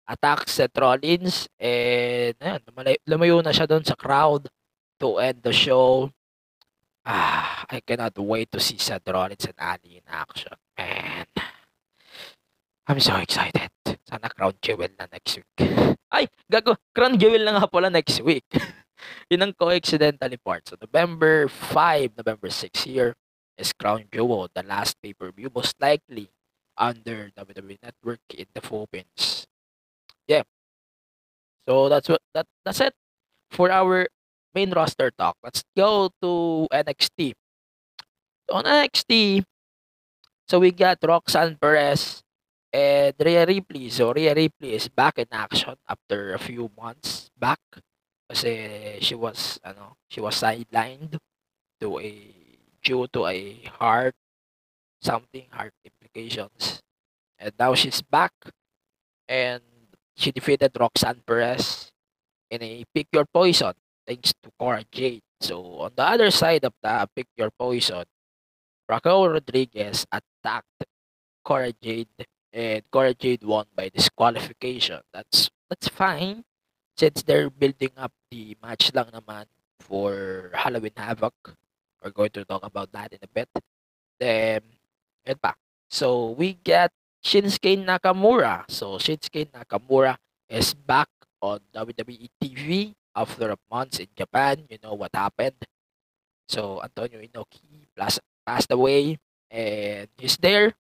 [0.05, 4.48] attack Seth Rollins, and ayun, lumayo, lumayo na siya doon sa crowd
[5.00, 6.12] to end the show.
[7.00, 10.53] Ah, I cannot wait to see Seth Rollins and Ali in action.
[10.76, 11.26] Man,
[12.85, 13.72] I'm so excited.
[14.11, 15.70] Sana Crown Jewel na next week.
[16.14, 18.42] Ay, gago, Crown Jewel na nga pala next week.
[19.31, 20.66] Yun ang coincidentally part.
[20.66, 23.14] So, November 5, November 6 here
[23.55, 26.27] is Crown Jewel, the last pay-per-view, most likely
[26.75, 29.46] under WWE Network in the Philippines.
[30.27, 30.42] Yeah.
[31.70, 32.99] So, that's what that that's it
[33.55, 34.11] for our
[34.59, 35.38] main roster talk.
[35.46, 37.38] Let's go to NXT.
[38.51, 39.46] So, on NXT,
[40.51, 42.27] so we got Roxanne Perez
[42.72, 43.90] and Rhea Ripley.
[43.90, 47.61] So, Rhea Ripley is back in action after a few months back.
[48.30, 51.18] Kasi she was ano, she was sidelined
[51.83, 52.14] to a
[52.83, 54.14] due to a heart
[55.02, 56.80] something heart implications.
[57.38, 58.33] And now she's back
[59.28, 59.62] and
[60.14, 61.90] she defeated Roxanne Perez
[62.50, 63.72] in a pick your poison
[64.06, 65.22] thanks to Cora Jade.
[65.40, 68.04] So on the other side of the pick your poison,
[68.88, 70.85] Raquel Rodriguez attacked
[71.44, 75.01] Cora Jade and Cora Jade won by disqualification.
[75.13, 76.45] That's that's fine
[76.97, 79.47] since they're building up the match lang naman
[79.81, 81.35] for Halloween Havoc.
[82.03, 83.49] We're going to talk about that in a bit.
[84.19, 84.61] Then,
[85.41, 85.57] pa.
[85.89, 86.93] So, we get
[87.25, 88.65] Shinsuke Nakamura.
[88.69, 90.17] So, Shinsuke Nakamura
[90.49, 91.09] is back
[91.41, 94.65] on WWE TV after months in Japan.
[94.69, 95.61] You know what happened.
[96.49, 99.19] So, Antonio Inoki plus passed away
[99.51, 100.73] and he's there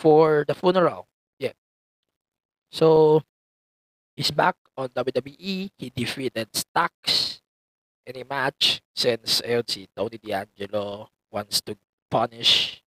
[0.00, 1.04] for the funeral.
[1.36, 1.52] Yeah.
[2.72, 3.20] So,
[4.16, 5.68] he's back on WWE.
[5.76, 7.40] He defeated Stax
[8.08, 11.76] in a match since ayun, si Tony D'Angelo wants to
[12.08, 12.80] punish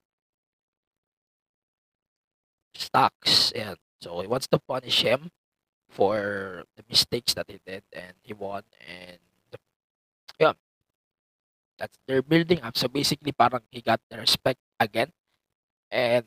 [2.73, 3.53] Stax.
[3.53, 5.29] And so he wants to punish him
[5.93, 9.21] for the mistakes that he did and he won and
[10.41, 10.57] yeah
[11.77, 15.13] that's they're building up so basically parang he got the respect again
[15.93, 16.25] and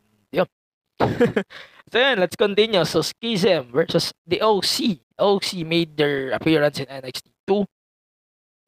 [1.92, 2.84] so yun, let's continue.
[2.84, 7.64] So Schism versus the OC OC made their appearance in NXT 2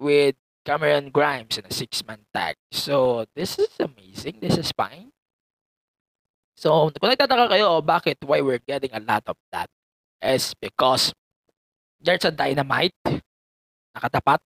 [0.01, 2.57] with Cameron Grimes in a six-man tag.
[2.72, 4.40] So this is amazing.
[4.40, 5.12] This is fine.
[6.59, 8.18] So kung nagtataka kayo oh, bakit?
[8.24, 9.70] Why we're getting a lot of that
[10.18, 11.14] is because
[12.03, 12.96] there's a dynamite
[13.94, 14.42] nakatapat.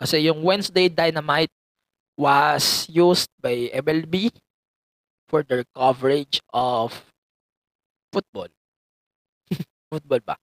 [0.00, 1.52] Kasi yung Wednesday dynamite
[2.16, 4.32] was used by MLB
[5.32, 6.92] for their coverage of
[8.12, 8.52] football.
[9.88, 10.36] football ba?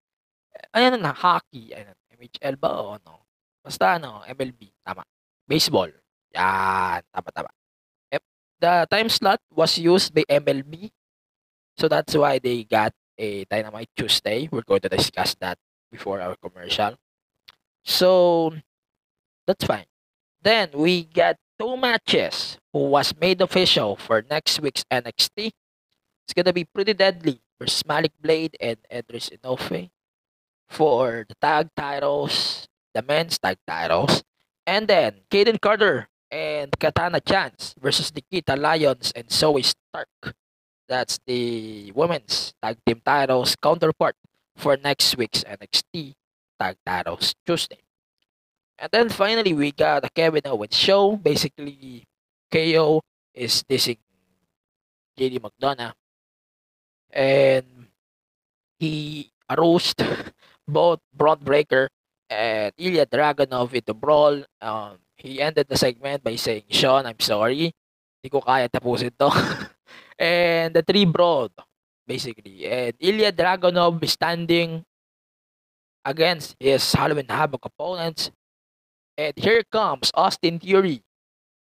[0.74, 1.78] Ayan na, hockey.
[1.78, 3.30] Ayan, MHL ba o ano?
[3.62, 4.74] Basta ano, MLB.
[4.82, 5.06] Tama.
[5.46, 5.94] Baseball.
[6.34, 7.06] Yan.
[7.14, 7.54] Tama, tama.
[8.60, 10.92] The time slot was used by MLB.
[11.80, 14.50] So that's why they got a Dynamite Tuesday.
[14.52, 15.56] We're going to discuss that
[15.92, 17.00] before our commercial.
[17.86, 18.52] So
[19.48, 19.89] that's fine.
[20.42, 25.52] Then we get two matches who was made official for next week's NXT.
[26.26, 29.90] It's gonna be pretty deadly versus Blade and Edris Inoue
[30.68, 34.24] for the tag titles, the men's tag titles,
[34.66, 40.36] and then Caden Carter and Katana Chance versus Nikita Lyons and Zoe Stark
[40.90, 44.16] that's the women's tag team titles counterpart
[44.58, 46.16] for next week's NXT
[46.60, 47.78] tag titles Tuesday.
[48.80, 51.20] And then finally, we got a Kevin Owens show.
[51.20, 52.08] Basically,
[52.48, 53.04] KO
[53.36, 54.00] is dissing
[55.20, 55.92] JD McDonough.
[57.12, 57.92] And
[58.80, 60.00] he roast
[60.68, 61.90] both Braun Breaker
[62.30, 64.44] and Ilya Dragunov in the brawl.
[64.62, 67.76] Um, he ended the segment by saying, Sean, I'm sorry.
[68.24, 69.28] Hindi ko kaya tapusin to.
[70.20, 71.52] and the three broad,
[72.08, 72.64] basically.
[72.64, 74.88] And Ilya Dragunov standing
[76.06, 78.32] against his Halloween Havoc opponents.
[79.20, 81.04] And here comes Austin Theory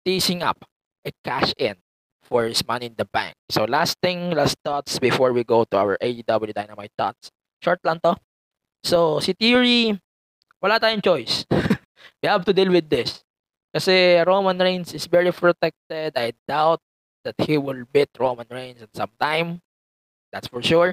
[0.05, 0.61] teasing up
[1.09, 1.81] a cash in
[2.21, 3.33] for his money in the bank.
[3.49, 7.33] So last thing, last thoughts before we go to our AEW Dynamite thoughts.
[7.65, 8.21] Short lang to.
[8.85, 9.97] So si Theory,
[10.61, 11.49] wala tayong choice.
[12.21, 13.25] we have to deal with this.
[13.73, 16.13] Kasi Roman Reigns is very protected.
[16.13, 16.85] I doubt
[17.25, 19.65] that he will beat Roman Reigns at some time.
[20.29, 20.93] That's for sure.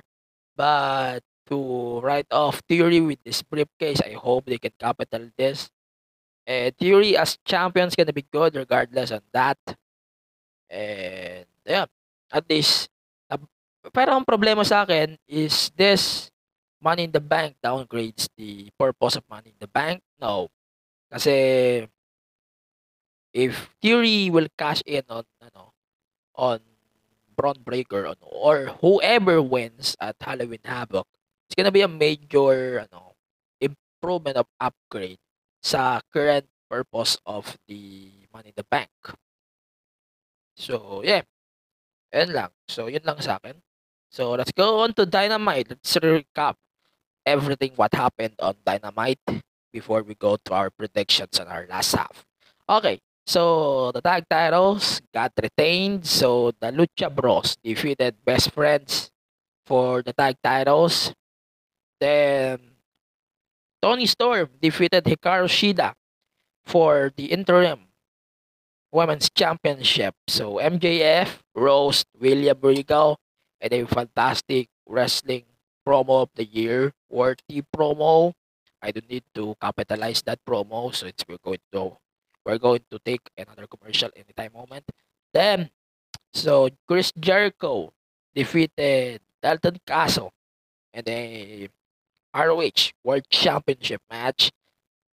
[0.55, 5.67] But to write off Theory with this briefcase, I hope they can capital this.
[6.43, 9.59] And Theory as champion is gonna be good regardless on that.
[10.69, 11.87] And yeah,
[12.31, 12.91] at least.
[13.31, 13.39] Uh,
[13.91, 16.31] pero ang problema sa akin is this
[16.83, 20.03] Money in the Bank downgrades the purpose of Money in the Bank.
[20.19, 20.51] No.
[21.07, 21.87] Kasi
[23.31, 25.71] if Theory will cash in on ano
[26.35, 26.59] on
[27.33, 31.07] Braun Breaker on, or whoever wins at Halloween Havoc,
[31.47, 33.15] it's gonna be a major ano,
[33.57, 35.23] improvement of upgrade
[35.63, 38.91] sa current purpose of the Money in the Bank.
[40.59, 41.23] So, yeah.
[42.13, 42.51] Yun lang.
[42.69, 43.57] So, yun lang sa akin.
[44.11, 45.73] So, let's go on to Dynamite.
[45.73, 46.59] Let's recap
[47.25, 52.25] everything what happened on Dynamite before we go to our predictions on our last half.
[52.69, 52.99] Okay.
[53.25, 56.05] So, the tag titles got retained.
[56.05, 59.09] So, the Lucha Bros defeated Best Friends
[59.65, 61.15] for the tag titles.
[61.99, 62.59] Then,
[63.83, 65.91] Tony Storm defeated Hikaru Shida
[66.63, 67.91] for the interim
[68.95, 70.15] Women's Championship.
[70.31, 73.19] So, MJF, Rose, William Regal,
[73.59, 75.43] and a fantastic wrestling
[75.85, 78.31] promo of the year, worthy promo.
[78.81, 81.99] I don't need to capitalize that promo, so it's we're going to
[82.45, 84.87] we're going to take another commercial anytime moment.
[85.33, 85.71] Then,
[86.31, 87.91] so Chris Jericho
[88.33, 90.31] defeated Dalton Castle
[90.93, 91.67] and a
[92.33, 94.51] ROH World Championship match.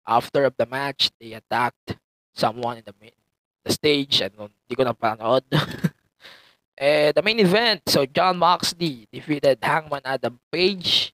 [0.06, 1.98] After the match, they attacked
[2.34, 2.94] someone in the
[3.64, 5.44] the stage and hindi ko napanood.
[6.78, 11.12] Eh, the main event, so John Moxley defeated Hangman Adam Page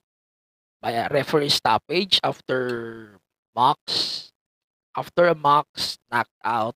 [0.79, 3.17] by a referee stoppage after
[3.55, 4.31] Mox
[4.95, 6.75] after Mox knocked out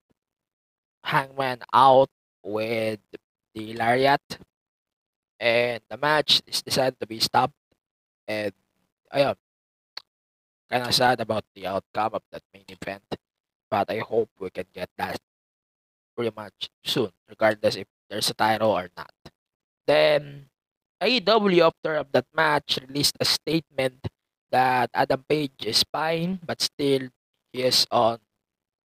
[1.06, 2.10] Hangman out
[2.42, 3.00] with
[3.54, 4.26] the lariat
[5.40, 7.54] and the match is decided to be stopped
[8.28, 8.54] and
[9.14, 9.36] ayun.
[10.70, 13.04] Kind of sad about the outcome of that main event.
[13.70, 15.18] But I hope we can get that
[16.16, 19.14] pretty much soon regardless if there's a title or not.
[19.88, 20.50] Then
[21.02, 24.04] AEW after of that match released a statement
[24.52, 27.08] that Adam Page is fine but still
[27.54, 28.20] he is on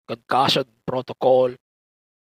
[0.08, 1.50] concussion protocol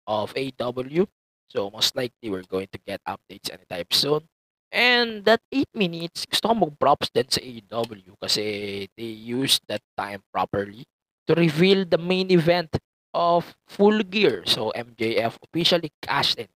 [0.07, 1.09] of AEW
[1.49, 4.30] so most likely we're going to get updates anytime soon
[4.71, 10.23] And that 8 minutes, gusto ko mag-props din sa AEW kasi they used that time
[10.31, 10.87] properly
[11.27, 12.79] to reveal the main event
[13.11, 14.47] of Full Gear.
[14.47, 16.47] So MJF officially cashed in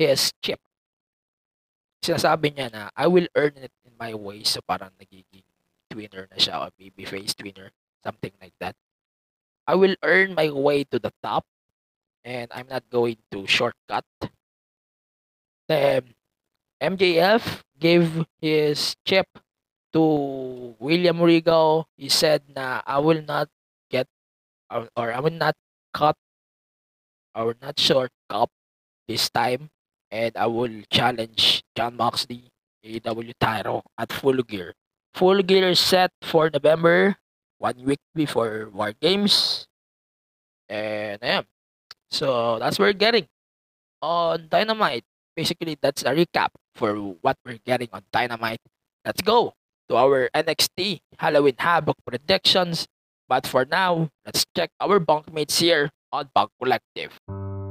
[0.00, 0.60] his chip.
[2.00, 4.48] Sinasabi niya na, I will earn it in my way.
[4.48, 5.44] So parang nagiging
[5.92, 7.68] twinner na siya o babyface twinner.
[8.00, 8.76] Something like that.
[9.68, 11.44] I will earn my way to the top
[12.24, 14.08] and I'm not going to shortcut.
[15.68, 16.16] Then
[16.80, 19.26] MJF gave his chip
[19.92, 21.88] to William Regal.
[21.96, 23.48] He said na I will not
[23.90, 24.06] get
[24.70, 25.54] or, or I will not
[25.92, 26.16] cut
[27.34, 28.50] or not short cup
[29.06, 29.70] this time
[30.10, 32.50] and I will challenge John Moxley
[32.84, 34.74] AEW title at Full Gear.
[35.14, 37.16] Full Gear set for November,
[37.58, 39.66] one week before War Games.
[40.68, 41.42] And yeah,
[42.10, 43.26] so that's what we're getting
[44.02, 45.04] on Dynamite.
[45.34, 46.48] Basically, that's a recap
[46.78, 48.62] for what we're getting on Dynamite.
[49.04, 49.54] Let's go
[49.88, 52.86] to our NXT Halloween Havoc predictions.
[53.28, 57.18] But for now, let's check our bunkmates here on Bunk Collective.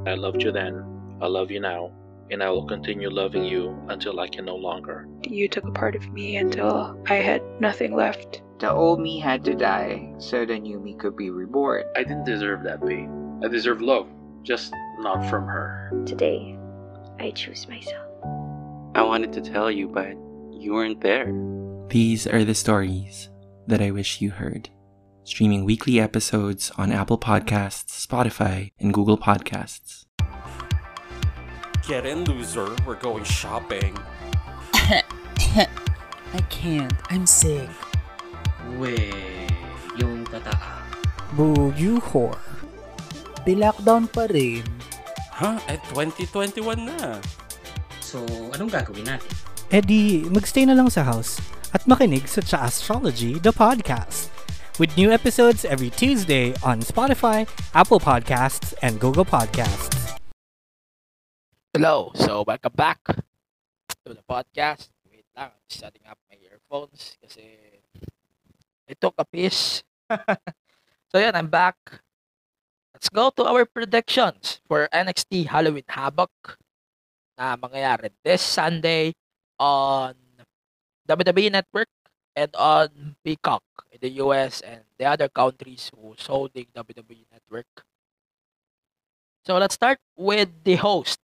[0.06, 0.84] I loved you then,
[1.20, 1.90] I love you now,
[2.30, 5.08] and I will continue loving you until I can no longer.
[5.26, 8.42] You took a part of me until I had nothing left.
[8.60, 11.84] The old me had to die so the new me could be reborn.
[11.96, 13.40] I didn't deserve that pain.
[13.42, 14.06] I deserve love,
[14.42, 15.90] just not from her.
[16.06, 16.56] Today,
[17.18, 18.07] I choose myself.
[18.98, 20.18] I wanted to tell you, but
[20.50, 21.30] you weren't there.
[21.86, 23.30] These are the stories
[23.70, 24.74] that I wish you heard.
[25.22, 30.10] Streaming weekly episodes on Apple Podcasts, Spotify, and Google Podcasts.
[31.86, 32.74] Get in, loser.
[32.82, 33.94] We're going shopping.
[34.74, 35.68] I
[36.50, 36.98] can't.
[37.08, 37.70] I'm sick.
[38.82, 39.14] We,
[39.94, 40.82] yung tataa.
[41.38, 42.34] Boo, you whore.
[43.46, 44.66] Di-lockdown pa rin.
[45.30, 45.62] Huh?
[45.70, 47.22] Eh, 2021 na.
[48.08, 48.24] So,
[48.56, 49.28] anong gagawin natin?
[49.68, 51.44] Eh di, magstay na lang sa house
[51.76, 54.32] at makinig sa Cha Astrology, the podcast.
[54.80, 57.44] With new episodes every Tuesday on Spotify,
[57.76, 60.16] Apple Podcasts, and Google Podcasts.
[61.76, 63.04] Hello, so welcome back
[64.08, 64.88] to the podcast.
[65.12, 67.44] Wait lang, I'm setting up my earphones kasi
[68.88, 69.84] I took a piss.
[71.12, 71.76] so yan, I'm back.
[72.96, 76.32] Let's go to our predictions for NXT Halloween Havoc
[77.38, 79.14] na mangyayari this Sunday
[79.62, 80.18] on
[81.06, 81.88] WWE Network
[82.34, 83.62] and on Peacock
[83.94, 87.86] in the US and the other countries who's holding WWE Network.
[89.46, 91.22] So let's start with the host.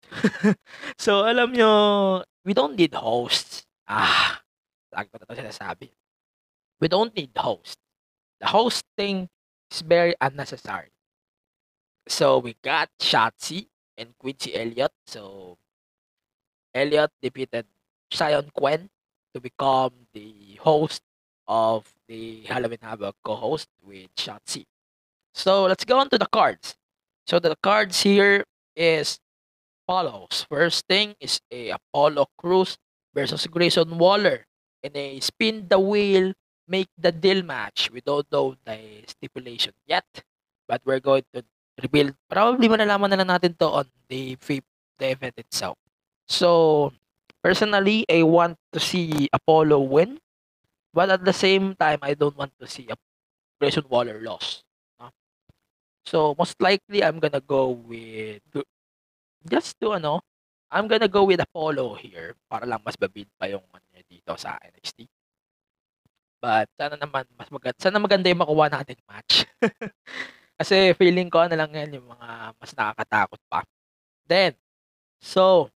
[0.99, 3.67] so alam nyo, we don't need hosts.
[3.85, 4.41] Ah,
[4.95, 5.91] lagi ko na ito sinasabi.
[6.81, 7.83] We don't need hosts.
[8.41, 9.29] The hosting
[9.69, 10.95] is very unnecessary.
[12.09, 14.95] So we got Shotzi and Quincy Elliott.
[15.05, 15.57] So
[16.75, 17.67] Elliott defeated
[18.11, 18.91] Sion Quen
[19.33, 21.03] to become the host
[21.47, 24.65] of the Halloween Havoc co-host with Shotzi.
[25.35, 26.77] So let's go on to the cards.
[27.27, 28.45] So the cards here
[28.77, 29.19] is
[29.87, 30.47] follows.
[30.49, 32.77] First thing is a Apollo Cruz
[33.15, 34.47] versus Grayson Waller
[34.83, 36.33] in a spin the wheel,
[36.69, 37.91] make the deal match.
[37.91, 40.07] We don't know the stipulation yet,
[40.69, 41.45] but we're going to
[41.83, 42.13] reveal.
[42.29, 44.37] Probably malalaman na lang natin to on the
[44.99, 45.77] the event itself.
[46.29, 46.93] So
[47.43, 50.19] personally, I want to see Apollo win,
[50.93, 52.89] but at the same time, I don't want to see
[53.61, 54.65] Grayson Waller loss.
[56.05, 58.45] So most likely, I'm gonna go with
[59.49, 60.21] just to ano,
[60.69, 64.61] I'm gonna go with Apollo here para lang mas babid pa yung ano dito sa
[64.61, 65.09] NXT.
[66.45, 69.49] But sana naman mas maganda, sana maganda yung makuha natin match.
[70.61, 73.65] Kasi feeling ko ano lang yan yung mga mas nakakatakot pa.
[74.29, 74.53] Then,
[75.25, 75.73] so,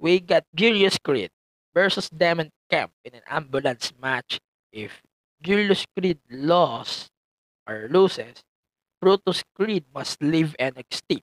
[0.00, 1.30] we got Julius Creed
[1.76, 4.40] versus Demon Camp in an ambulance match.
[4.72, 5.04] If
[5.44, 7.12] Julius Creed lost
[7.68, 8.40] or loses,
[8.98, 11.20] Brutus Creed must leave NXT.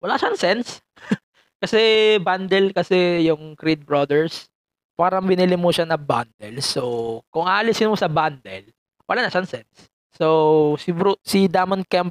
[0.00, 0.80] Wala siyang sense.
[1.62, 4.50] Kasi bundle kasi yung Creed Brothers.
[4.98, 6.58] Parang binili mo siya na bundle.
[6.58, 8.66] So, kung aalisin mo sa bundle,
[9.06, 9.86] wala na siyang sense.
[10.18, 12.10] So, si Bro, si Damon Kemp,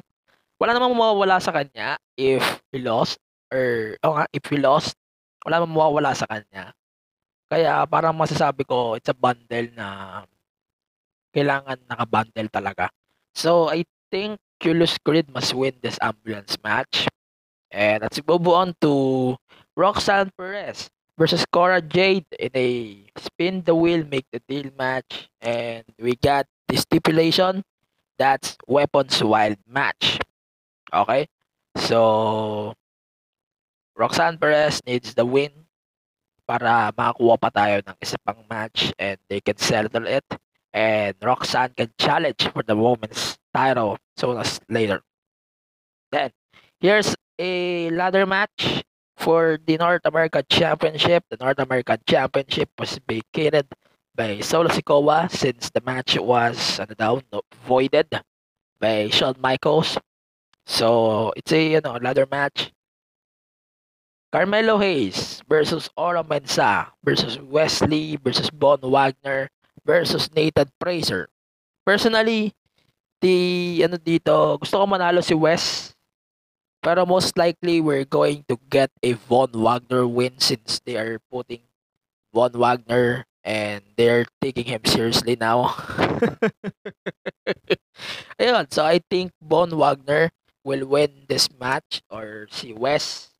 [0.56, 2.40] wala namang mawawala sa kanya if
[2.72, 3.20] he lost
[3.52, 4.96] or oh nga, if he lost,
[5.44, 6.72] wala namang mawawala sa kanya.
[7.52, 10.22] Kaya parang masasabi ko, it's a bundle na
[11.36, 12.88] kailangan naka-bundle talaga.
[13.36, 17.08] So, I think Julius Creed must win this ambulance match.
[17.72, 19.36] And let's move on to
[19.76, 22.68] Roxanne Perez versus Cora Jade in a
[23.16, 25.28] spin the wheel, make the deal match.
[25.40, 27.64] And we got the stipulation
[28.18, 30.20] that's Weapons Wild match.
[30.92, 31.26] Okay?
[31.76, 32.74] So,
[33.96, 35.52] Roxanne Perez needs the win
[36.46, 40.24] para makakuha pa tayo ng isa pang match and they can settle it.
[40.72, 45.04] And Roxanne can challenge for the women's title soon as later.
[46.10, 46.32] Then,
[46.80, 48.84] here's a ladder match
[49.16, 51.24] for the North American Championship.
[51.28, 53.68] The North American Championship was vacated
[54.14, 57.20] by Solo Sikoa since the match was ano daw,
[57.64, 58.08] voided
[58.80, 59.96] by Shawn Michaels.
[60.66, 62.72] So, it's a you know, ladder match.
[64.32, 69.52] Carmelo Hayes versus Ora Mensa versus Wesley versus Von Wagner
[69.84, 71.28] versus Nathan Fraser.
[71.84, 72.56] Personally,
[73.20, 75.92] the ano dito, gusto ko manalo si Wes
[76.82, 81.62] pero most likely, we're going to get a Von Wagner win since they are putting
[82.34, 85.70] Von Wagner and they're taking him seriously now.
[88.42, 90.34] Ayun, so I think Von Wagner
[90.66, 93.30] will win this match or si Wes.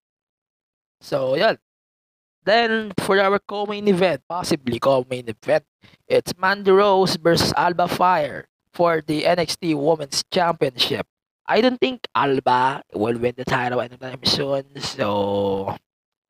[1.03, 1.59] So, yun.
[2.45, 5.65] Then, for our co-main event, possibly co-main event,
[6.07, 11.07] it's Mandy Rose versus Alba Fire for the NXT Women's Championship.
[11.47, 14.79] I don't think Alba will win the title anytime soon.
[14.79, 15.75] So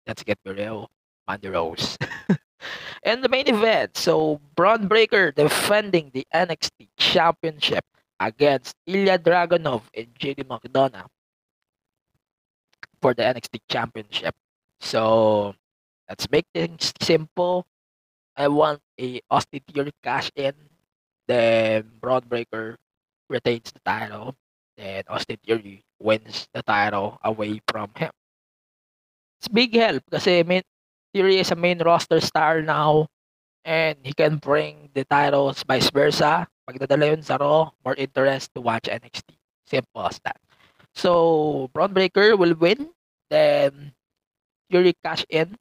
[0.07, 0.91] let's get real.
[1.29, 1.99] Mandy Rose.
[3.05, 7.85] and the main event, so Braun Breaker defending the NXT Championship
[8.19, 11.07] against Ilya Dragunov and JD McDonough
[13.03, 14.35] for the NXT Championship.
[14.83, 15.55] So
[16.11, 17.65] let's make things simple.
[18.37, 20.53] I want a Austin Theory cash in.
[21.31, 22.77] Then Braun Breaker
[23.31, 24.35] retains the title
[24.77, 28.11] and Austin Theory wins the title away from him.
[29.39, 30.03] It's big help
[30.47, 30.63] main,
[31.15, 33.07] Theory is a main roster star now
[33.65, 36.49] and he can bring the titles vice versa.
[36.69, 39.39] Pagdadala yun sa Raw, more interest to watch NXT.
[39.67, 40.39] Simple as that.
[40.95, 42.91] So, Braun Breaker will win,
[43.31, 43.95] then
[45.05, 45.57] Cash in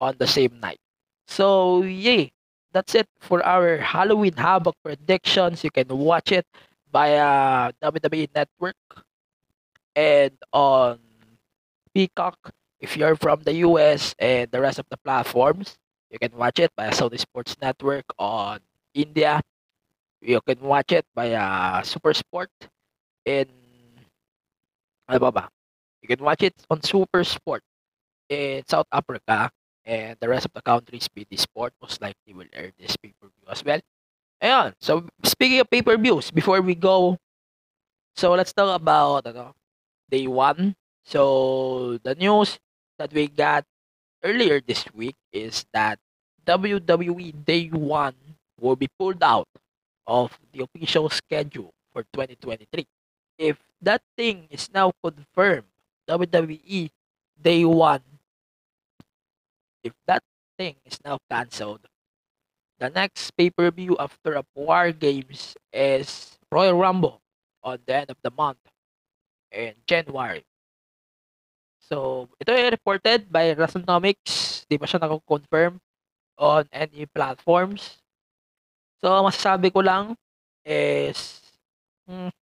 [0.00, 0.78] on the same night.
[1.26, 2.26] So, yeah,
[2.72, 5.64] that's it for our Halloween Havoc predictions.
[5.64, 6.46] You can watch it
[6.92, 8.76] via WWE Network
[9.96, 10.98] and on
[11.94, 12.38] Peacock.
[12.80, 15.78] If you're from the US and the rest of the platforms,
[16.10, 18.60] you can watch it via Sony Sports Network on
[18.92, 19.40] India.
[20.20, 22.50] You can watch it via Super Sport
[23.24, 23.46] in
[25.08, 25.48] ano ba?
[26.02, 27.62] You can watch it on Super Sport
[28.28, 29.50] in South Africa
[29.84, 33.64] and the rest of the countries, PD Sport most likely will air this pay-per-view as
[33.64, 33.80] well.
[34.42, 34.74] Ayan.
[34.80, 37.18] So, speaking of pay-per-views, before we go,
[38.16, 39.54] so let's talk about ano,
[40.10, 40.74] day one.
[41.04, 42.58] So, the news
[42.98, 43.64] that we got
[44.22, 45.98] earlier this week is that
[46.46, 48.14] WWE Day 1
[48.60, 49.48] will be pulled out
[50.06, 52.86] of the official schedule for 2023.
[53.38, 55.68] If that thing is now confirmed,
[56.08, 56.90] WWE
[57.40, 58.00] Day 1,
[59.84, 60.24] if that
[60.56, 61.86] thing is now cancelled,
[62.80, 67.20] the next pay-per-view after a War Games is Royal Rumble
[67.62, 68.58] on the end of the month
[69.52, 70.42] in January.
[71.84, 74.64] So, ito ay reported by WrestleNomics.
[74.64, 75.76] Di pa siya nako-confirm
[76.40, 78.00] on any platforms.
[79.04, 80.16] So, masasabi ko lang
[80.64, 81.44] is
[82.08, 82.32] hmm,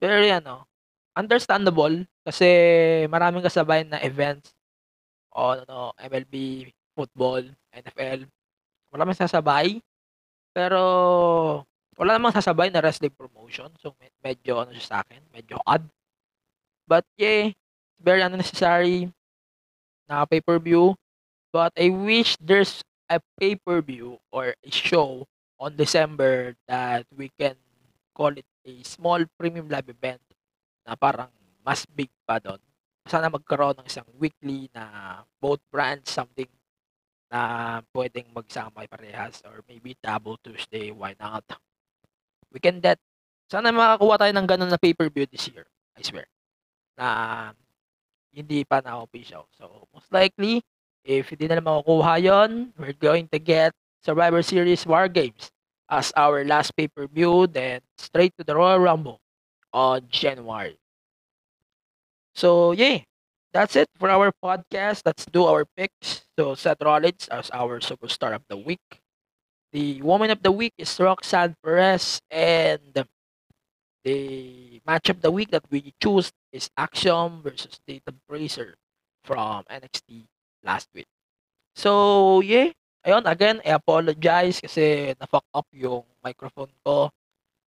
[0.00, 0.64] very ano,
[1.12, 2.48] understandable kasi
[3.12, 4.56] maraming kasabay na events
[5.32, 8.28] on ano, MLB, football, NFL.
[8.92, 9.80] Maraming sasabay.
[10.52, 10.82] Pero
[11.96, 13.72] wala namang sasabay na wrestling promotion.
[13.80, 15.84] So, med- medyo ano siya sa akin, medyo odd.
[16.84, 17.56] But yeah,
[18.00, 19.08] very unnecessary
[20.08, 20.96] na pay-per-view.
[21.52, 25.28] But I wish there's a pay-per-view or a show
[25.60, 27.56] on December that we can
[28.16, 30.20] call it a small premium live event
[30.84, 31.28] na parang
[31.62, 32.58] mas big pa doon.
[33.06, 36.48] Sana magkaroon ng isang weekly na both brands something
[37.32, 41.42] na pwedeng magsama parehas or maybe double Tuesday, why not?
[42.52, 43.00] We can that.
[43.48, 45.64] Sana makakuha tayo ng ganun na pay-per-view this year.
[45.96, 46.28] I swear.
[46.96, 47.08] Na
[48.32, 49.48] hindi pa na-official.
[49.56, 50.60] So, most likely,
[51.04, 53.72] if hindi na makukuha yon, we're going to get
[54.04, 55.52] Survivor Series War Games
[55.88, 59.20] as our last pay-per-view, then straight to the Royal Rumble
[59.72, 60.80] on January.
[62.34, 63.04] So, yeah,
[63.52, 65.02] that's it for our podcast.
[65.04, 66.24] Let's do our picks.
[66.38, 69.02] So, Seth Rollins as our superstar of the week.
[69.72, 73.06] The woman of the week is Roxanne Perez, and
[74.04, 78.74] the match of the week that we choose is Axiom versus Dayton Fraser
[79.24, 80.28] from NXT
[80.64, 81.08] last week.
[81.74, 82.70] So, yeah.
[83.02, 87.10] Ayun, again, I apologize kasi na-fuck up yung microphone ko.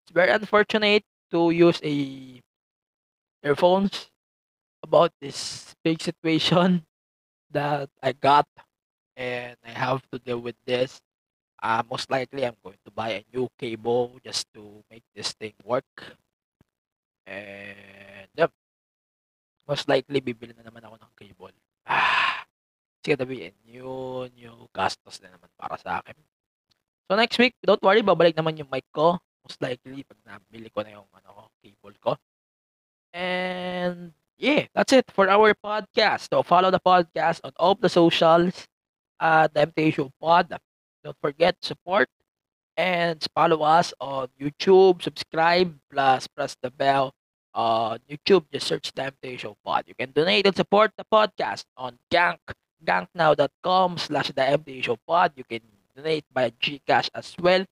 [0.05, 2.39] It's very unfortunate to use a
[3.43, 4.07] earphones
[4.85, 6.85] about this big situation
[7.49, 8.45] that I got
[9.17, 11.01] and I have to deal with this.
[11.57, 15.57] Uh, most likely, I'm going to buy a new cable just to make this thing
[15.63, 15.87] work.
[17.25, 18.51] And, yep.
[19.65, 21.57] Most likely, bibili na naman ako ng cable.
[21.89, 22.45] Ah,
[23.01, 26.13] sige sabihin, yun yung gastos na naman para sa akin.
[27.09, 29.17] So, next week, don't worry, babalik naman yung mic ko.
[29.41, 32.13] Most likely, pag nabili ko na yung ano, cable ko.
[33.15, 36.29] And, yeah, that's it for our podcast.
[36.29, 38.67] So, follow the podcast on all the socials
[39.19, 40.57] at the MTA Show Pod.
[41.03, 42.09] Don't forget support
[42.77, 47.13] and follow us on YouTube, subscribe, plus press the bell
[47.53, 48.45] on YouTube.
[48.51, 49.85] Just search the MTA Show Pod.
[49.87, 52.39] You can donate and support the podcast on Gank,
[52.83, 55.31] ganknow.com slash the MTA Show Pod.
[55.35, 55.61] You can
[55.95, 57.65] donate by Gcash as well.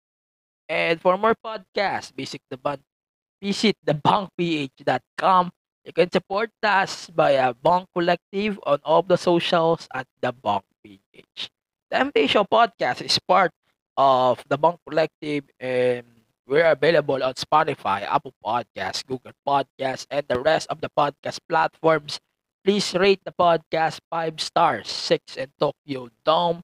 [0.70, 2.84] And for more podcasts, visit the bun-
[3.42, 5.52] visit thebunkph.com.
[5.84, 11.52] You can support us via Bonk Collective on all the socials at the Bonk PH.
[11.92, 13.52] The MTA Show podcast is part
[14.00, 16.08] of the Bonk Collective and
[16.48, 22.20] we're available on Spotify, Apple Podcasts, Google Podcasts, and the rest of the podcast platforms.
[22.64, 26.64] Please rate the podcast 5 stars, 6 in Tokyo Dome.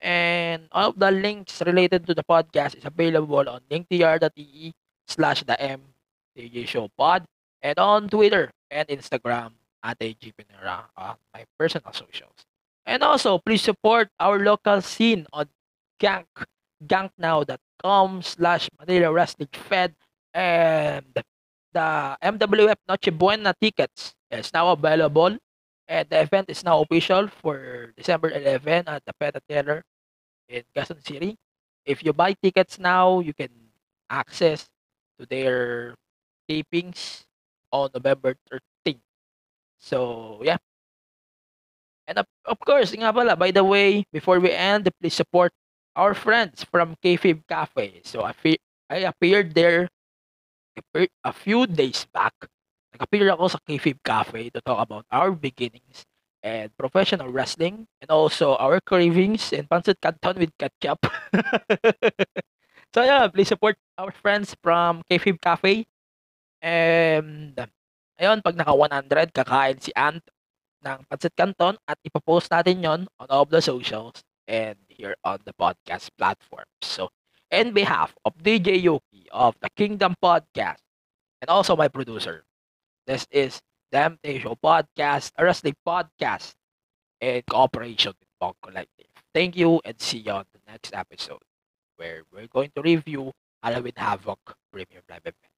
[0.00, 4.72] And all of the links related to the podcast is available on linktr.ee
[5.08, 7.24] slash the MTJ Show Pod
[7.62, 9.52] and on Twitter and Instagram
[9.82, 12.46] at AG Pinera on my personal socials.
[12.86, 15.46] And also, please support our local scene on
[16.00, 16.26] Gank,
[16.86, 19.94] ganknow.com slash Manila Wrestling Fed
[20.32, 21.04] and
[21.72, 25.36] the MWF Noche Buena tickets is now available
[25.88, 29.82] and the event is now official for December 11 at the Peta Theater
[30.48, 31.36] in Quezon City.
[31.84, 33.48] If you buy tickets now, you can
[34.10, 34.68] access
[35.18, 35.94] to their
[36.48, 37.24] tapings
[37.72, 39.00] on November 13th.
[39.78, 40.58] So, yeah.
[42.06, 45.52] And of, of course, nga pala, by the way, before we end, please support
[45.94, 48.00] our friends from Kayfabe Cafe.
[48.04, 49.88] So, I, fe- I appeared there
[51.24, 52.32] a few days back.
[52.96, 56.08] Nag-appear ako sa Kayfabe Cafe to talk about our beginnings
[56.42, 61.04] and professional wrestling and also our cravings and pancit canton with ketchup.
[62.94, 65.84] so, yeah, please support our friends from Kayfabe Cafe.
[66.62, 67.54] And,
[68.18, 70.22] ayun, pag naka 100, kakain si Ant
[70.82, 75.38] ng Pancit Canton at ipopost natin yon on all of the socials and here on
[75.44, 76.66] the podcast platform.
[76.82, 77.10] So,
[77.50, 80.82] in behalf of DJ Yoki of the Kingdom Podcast
[81.42, 82.44] and also my producer,
[83.06, 86.54] this is the Show Podcast, a wrestling podcast
[87.20, 89.06] in cooperation with Bong Collective.
[89.34, 91.42] Thank you and see you on the next episode
[91.96, 93.32] where we're going to review
[93.62, 94.38] Halloween Havoc
[94.72, 95.57] Premium Live Event.